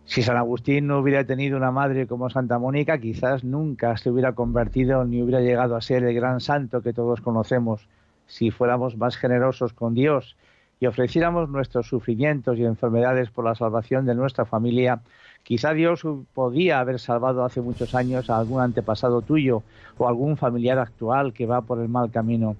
[0.04, 4.32] Si San Agustín no hubiera tenido una madre como Santa Mónica, quizás nunca se hubiera
[4.32, 7.88] convertido ni hubiera llegado a ser el gran santo que todos conocemos.
[8.30, 10.36] Si fuéramos más generosos con Dios
[10.78, 15.00] y ofreciéramos nuestros sufrimientos y enfermedades por la salvación de nuestra familia,
[15.42, 16.02] quizá Dios
[16.32, 19.64] podía haber salvado hace muchos años a algún antepasado tuyo
[19.98, 22.54] o algún familiar actual que va por el mal camino.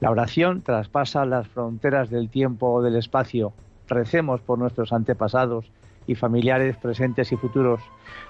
[0.00, 3.54] La oración traspasa las fronteras del tiempo o del espacio.
[3.88, 5.70] Recemos por nuestros antepasados
[6.06, 7.80] y familiares presentes y futuros.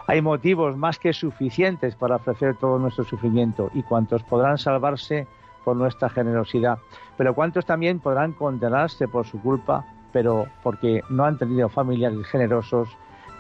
[0.07, 5.27] Hay motivos más que suficientes para ofrecer todo nuestro sufrimiento y cuantos podrán salvarse
[5.67, 6.79] por nuestra generosidad.
[7.17, 12.89] Pero cuántos también podrán condenarse por su culpa, pero porque no han tenido familiares generosos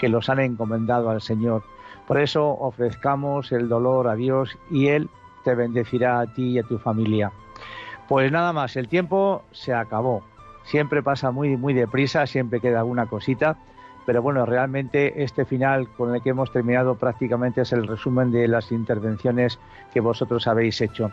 [0.01, 1.63] que los han encomendado al Señor.
[2.09, 5.09] Por eso ofrezcamos el dolor a Dios y Él
[5.45, 7.31] te bendecirá a ti y a tu familia.
[8.09, 10.25] Pues nada más, el tiempo se acabó.
[10.65, 13.57] Siempre pasa muy, muy deprisa, siempre queda alguna cosita,
[14.05, 18.49] pero bueno, realmente este final con el que hemos terminado prácticamente es el resumen de
[18.49, 19.61] las intervenciones
[19.95, 21.13] que vosotros habéis hecho.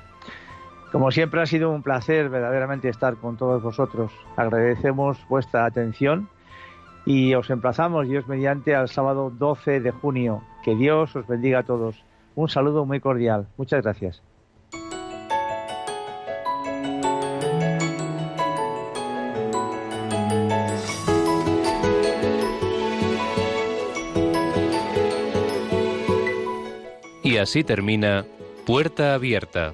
[0.94, 4.12] Como siempre ha sido un placer verdaderamente estar con todos vosotros.
[4.36, 6.30] Agradecemos vuestra atención
[7.04, 10.44] y os emplazamos, Dios mediante, al sábado 12 de junio.
[10.64, 12.06] Que Dios os bendiga a todos.
[12.36, 13.48] Un saludo muy cordial.
[13.58, 14.22] Muchas gracias.
[27.24, 28.26] Y así termina
[28.68, 29.74] Puerta Abierta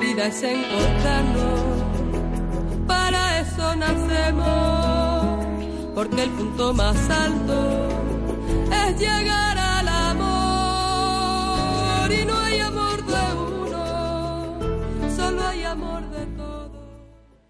[0.00, 1.60] vida es encontrarnos,
[2.86, 5.44] para eso nacemos,
[5.94, 7.88] porque el punto más alto
[8.72, 11.30] es llegar al amor
[12.10, 13.84] y no hay amor de uno,
[15.14, 16.59] solo hay amor de todos.